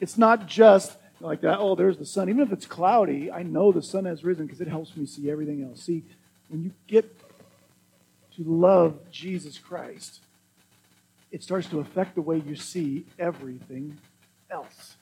It's 0.00 0.18
not 0.18 0.46
just 0.46 0.98
like 1.18 1.40
that, 1.40 1.58
oh, 1.58 1.76
there's 1.76 1.96
the 1.96 2.04
sun. 2.04 2.28
Even 2.28 2.42
if 2.42 2.52
it's 2.52 2.66
cloudy, 2.66 3.32
I 3.32 3.42
know 3.42 3.72
the 3.72 3.80
sun 3.80 4.04
has 4.04 4.22
risen 4.22 4.44
because 4.44 4.60
it 4.60 4.68
helps 4.68 4.94
me 4.94 5.06
see 5.06 5.30
everything 5.30 5.64
else. 5.64 5.82
See, 5.82 6.02
when 6.48 6.62
you 6.62 6.72
get 6.88 7.04
to 8.36 8.42
love 8.42 8.98
Jesus 9.10 9.56
Christ, 9.56 10.20
it 11.30 11.42
starts 11.42 11.68
to 11.68 11.80
affect 11.80 12.16
the 12.16 12.20
way 12.20 12.42
you 12.44 12.54
see 12.54 13.06
everything 13.18 13.96
else. 14.50 14.96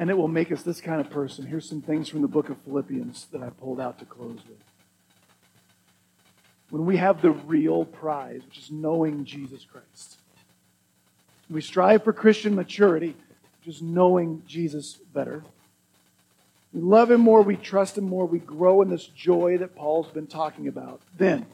And 0.00 0.08
it 0.08 0.16
will 0.16 0.28
make 0.28 0.50
us 0.50 0.62
this 0.62 0.80
kind 0.80 0.98
of 0.98 1.10
person. 1.10 1.44
Here's 1.44 1.68
some 1.68 1.82
things 1.82 2.08
from 2.08 2.22
the 2.22 2.28
book 2.28 2.48
of 2.48 2.56
Philippians 2.62 3.26
that 3.32 3.42
I 3.42 3.50
pulled 3.50 3.78
out 3.78 3.98
to 3.98 4.06
close 4.06 4.38
with. 4.48 4.56
When 6.70 6.86
we 6.86 6.96
have 6.96 7.20
the 7.20 7.32
real 7.32 7.84
prize, 7.84 8.40
which 8.46 8.58
is 8.58 8.70
knowing 8.70 9.26
Jesus 9.26 9.66
Christ, 9.70 10.16
we 11.50 11.60
strive 11.60 12.02
for 12.02 12.14
Christian 12.14 12.54
maturity, 12.54 13.14
which 13.58 13.76
is 13.76 13.82
knowing 13.82 14.42
Jesus 14.46 14.94
better. 14.94 15.44
we 16.72 16.80
love 16.80 17.10
Him 17.10 17.20
more, 17.20 17.42
we 17.42 17.56
trust 17.56 17.98
Him 17.98 18.04
more, 18.04 18.24
we 18.24 18.38
grow 18.38 18.80
in 18.80 18.88
this 18.88 19.04
joy 19.04 19.58
that 19.58 19.76
Paul's 19.76 20.10
been 20.10 20.26
talking 20.26 20.66
about, 20.66 21.02
then 21.18 21.44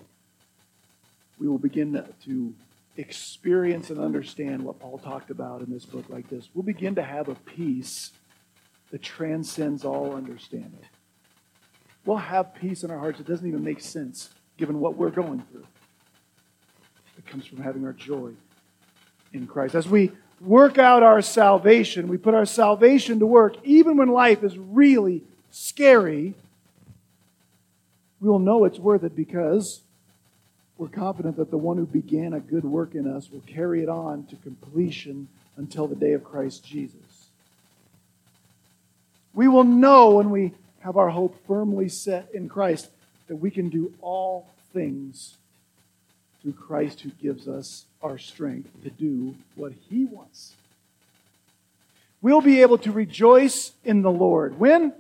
we 1.41 1.49
will 1.49 1.59
begin 1.59 2.01
to 2.27 2.55
experience 2.97 3.91
and 3.91 3.99
understand 3.99 4.63
what 4.63 4.79
Paul 4.79 4.99
talked 4.99 5.31
about 5.31 5.63
in 5.63 5.73
this 5.73 5.85
book 5.85 6.05
like 6.09 6.31
this. 6.31 6.49
We'll 6.55 6.63
begin 6.63 6.95
to 6.95 7.03
have 7.03 7.29
a 7.29 7.35
peace 7.35 8.13
that 8.91 9.03
transcends 9.03 9.85
all 9.85 10.15
understanding. 10.15 10.79
We'll 12.05 12.17
have 12.19 12.55
peace 12.55 12.85
in 12.85 12.91
our 12.91 12.99
hearts 12.99 13.19
that 13.19 13.27
doesn't 13.27 13.47
even 13.47 13.65
make 13.65 13.81
sense 13.81 14.31
given 14.57 14.81
what 14.81 14.97
we're 14.97 15.11
going 15.11 15.43
through. 15.51 15.67
It 17.19 17.27
comes 17.27 17.47
from 17.47 17.59
having 17.59 17.85
our 17.85 17.93
joy 17.93 18.31
in 19.33 19.47
Christ. 19.47 19.75
As 19.75 19.89
we 19.89 20.13
work 20.41 20.79
out 20.79 21.03
our 21.03 21.21
salvation, 21.23 22.09
we 22.09 22.17
put 22.17 22.35
our 22.35 22.47
salvation 22.47 23.19
to 23.19 23.27
work, 23.27 23.57
even 23.65 23.97
when 23.97 24.09
life 24.09 24.45
is 24.45 24.57
really 24.57 25.23
scary, 25.51 26.35
we 28.21 28.29
will 28.29 28.39
know 28.39 28.65
it's 28.65 28.79
worth 28.79 29.03
it 29.05 29.17
because 29.17 29.81
we're 30.79 30.89
confident 30.89 31.37
that 31.37 31.51
the 31.51 31.59
one 31.59 31.77
who 31.77 31.87
began 31.87 32.35
a 32.35 32.41
good 32.41 32.65
work 32.65 32.95
in 32.95 33.07
us 33.07 33.31
will 33.31 33.43
carry 33.47 33.83
it 33.83 33.89
on 33.89 34.27
to 34.27 34.37
completion 34.37 35.29
until 35.57 35.87
the 35.87 35.97
day 35.97 36.13
of 36.13 36.23
Christ 36.23 36.65
Jesus. 36.65 37.06
We 39.37 39.49
will 39.49 39.65
know 39.65 40.13
when 40.13 40.31
we 40.31 40.53
have 40.81 40.97
our 40.97 41.11
hope 41.11 41.37
firmly 41.47 41.91
set 41.91 42.31
in 42.33 42.49
Christ 42.49 42.89
that 43.29 43.37
we 43.37 43.51
can 43.51 43.69
do 43.69 43.93
all 44.01 44.49
things 44.73 45.37
through 46.41 46.55
Christ 46.55 47.03
who 47.03 47.11
gives 47.11 47.47
us 47.47 47.85
our 48.03 48.17
strength 48.17 48.71
to 48.83 48.89
do 48.89 49.35
what 49.55 49.73
he 49.91 50.07
wants. 50.07 50.55
We'll 52.23 52.41
be 52.41 52.63
able 52.63 52.79
to 52.79 52.91
rejoice 52.91 53.73
in 53.85 54.01
the 54.01 54.11
Lord. 54.11 54.59
When? 54.59 54.95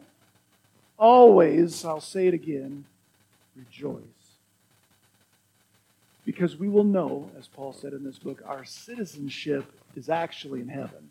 Always, 0.98 1.82
I'll 1.82 2.00
say 2.02 2.26
it 2.26 2.34
again, 2.34 2.84
rejoice. 3.56 4.02
Because 6.26 6.58
we 6.58 6.68
will 6.68 6.84
know, 6.84 7.30
as 7.38 7.46
Paul 7.46 7.72
said 7.72 7.94
in 7.94 8.04
this 8.04 8.18
book, 8.18 8.42
our 8.44 8.66
citizenship 8.66 9.64
is 9.96 10.10
actually 10.10 10.60
in 10.60 10.68
heaven. 10.68 11.08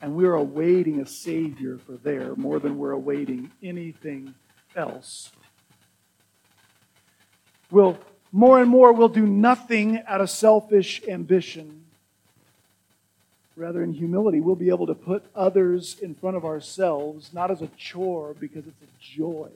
And 0.00 0.14
we're 0.14 0.34
awaiting 0.34 1.00
a 1.00 1.06
Savior 1.06 1.78
for 1.78 1.92
there 1.92 2.34
more 2.36 2.58
than 2.58 2.78
we're 2.78 2.92
awaiting 2.92 3.50
anything 3.62 4.34
else. 4.74 5.30
We'll 7.70 7.98
more 8.32 8.60
and 8.60 8.68
more 8.68 8.92
we'll 8.92 9.08
do 9.08 9.26
nothing 9.26 10.02
out 10.06 10.20
of 10.20 10.28
selfish 10.28 11.00
ambition. 11.08 11.84
Rather, 13.56 13.82
in 13.82 13.94
humility, 13.94 14.40
we'll 14.40 14.54
be 14.54 14.68
able 14.68 14.86
to 14.86 14.94
put 14.94 15.24
others 15.34 15.98
in 16.00 16.14
front 16.14 16.36
of 16.36 16.44
ourselves, 16.44 17.30
not 17.32 17.50
as 17.50 17.62
a 17.62 17.68
chore, 17.78 18.34
because 18.38 18.66
it's 18.66 18.82
a 18.82 19.00
joy. 19.00 19.48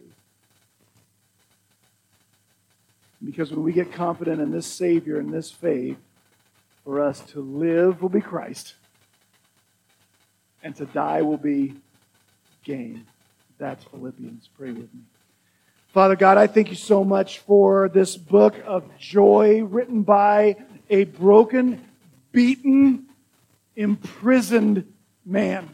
Because 3.22 3.50
when 3.50 3.62
we 3.62 3.72
get 3.72 3.92
confident 3.92 4.40
in 4.40 4.50
this 4.50 4.66
Savior 4.66 5.18
and 5.18 5.30
this 5.30 5.50
faith, 5.50 5.98
for 6.82 7.02
us 7.02 7.20
to 7.20 7.40
live 7.40 8.00
will 8.00 8.08
be 8.08 8.22
Christ 8.22 8.76
and 10.62 10.74
to 10.76 10.86
die 10.86 11.22
will 11.22 11.38
be 11.38 11.74
gain. 12.64 13.06
That's 13.58 13.84
Philippians. 13.84 14.48
Pray 14.56 14.72
with 14.72 14.92
me. 14.94 15.00
Father 15.92 16.16
God, 16.16 16.38
I 16.38 16.46
thank 16.46 16.70
you 16.70 16.76
so 16.76 17.02
much 17.02 17.40
for 17.40 17.88
this 17.88 18.16
book 18.16 18.54
of 18.64 18.84
joy 18.98 19.64
written 19.64 20.02
by 20.02 20.56
a 20.88 21.04
broken, 21.04 21.84
beaten, 22.32 23.06
imprisoned 23.74 24.92
man 25.24 25.68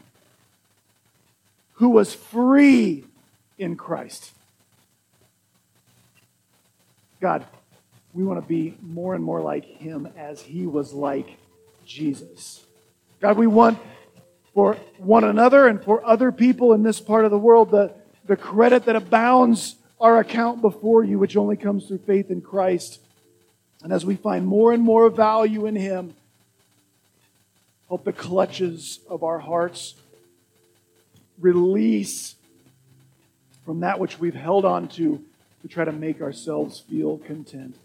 who 1.73 1.89
was 1.89 2.13
free 2.13 3.03
in 3.59 3.75
Christ. 3.75 4.31
God, 7.21 7.45
we 8.13 8.23
want 8.23 8.41
to 8.41 8.47
be 8.47 8.75
more 8.81 9.13
and 9.13 9.23
more 9.23 9.41
like 9.41 9.65
him 9.65 10.07
as 10.17 10.41
he 10.41 10.65
was 10.65 10.93
like 10.93 11.37
Jesus. 11.85 12.63
God, 13.21 13.37
we 13.37 13.47
want 13.47 13.79
for 14.57 14.73
one 14.97 15.23
another 15.23 15.67
and 15.67 15.83
for 15.83 16.03
other 16.03 16.31
people 16.31 16.73
in 16.73 16.81
this 16.81 16.99
part 16.99 17.25
of 17.25 17.29
the 17.29 17.37
world 17.37 17.69
the, 17.69 17.93
the 18.25 18.35
credit 18.35 18.85
that 18.85 18.95
abounds 18.95 19.75
our 20.01 20.17
account 20.17 20.63
before 20.63 21.03
you, 21.03 21.19
which 21.19 21.37
only 21.37 21.55
comes 21.55 21.85
through 21.85 21.99
faith 21.99 22.31
in 22.31 22.41
Christ. 22.41 22.99
And 23.83 23.93
as 23.93 24.03
we 24.03 24.15
find 24.15 24.47
more 24.47 24.73
and 24.73 24.81
more 24.81 25.11
value 25.11 25.67
in 25.67 25.75
Him, 25.75 26.15
help 27.87 28.03
the 28.03 28.11
clutches 28.11 28.99
of 29.07 29.21
our 29.21 29.37
hearts 29.37 29.93
release 31.39 32.33
from 33.63 33.81
that 33.81 33.99
which 33.99 34.17
we've 34.17 34.33
held 34.33 34.65
on 34.65 34.87
to 34.87 35.23
to 35.61 35.67
try 35.67 35.85
to 35.85 35.91
make 35.91 36.19
ourselves 36.19 36.79
feel 36.79 37.19
content. 37.19 37.75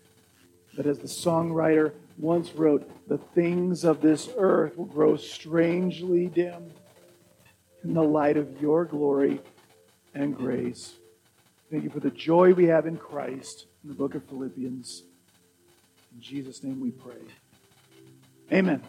That 0.76 0.86
as 0.86 0.98
the 0.98 1.06
songwriter 1.06 1.92
once 2.18 2.52
wrote, 2.54 2.90
the 3.08 3.18
things 3.18 3.84
of 3.84 4.00
this 4.00 4.30
earth 4.36 4.76
will 4.76 4.86
grow 4.86 5.16
strangely 5.16 6.26
dim 6.26 6.72
in 7.84 7.94
the 7.94 8.02
light 8.02 8.36
of 8.36 8.60
your 8.60 8.84
glory 8.84 9.40
and 10.14 10.36
grace. 10.36 10.94
Thank 11.70 11.84
you 11.84 11.90
for 11.90 12.00
the 12.00 12.10
joy 12.10 12.52
we 12.52 12.66
have 12.66 12.86
in 12.86 12.96
Christ 12.96 13.66
in 13.82 13.88
the 13.88 13.94
book 13.94 14.14
of 14.14 14.24
Philippians. 14.24 15.02
In 16.14 16.20
Jesus' 16.20 16.62
name 16.62 16.80
we 16.80 16.90
pray. 16.90 17.22
Amen. 18.52 18.82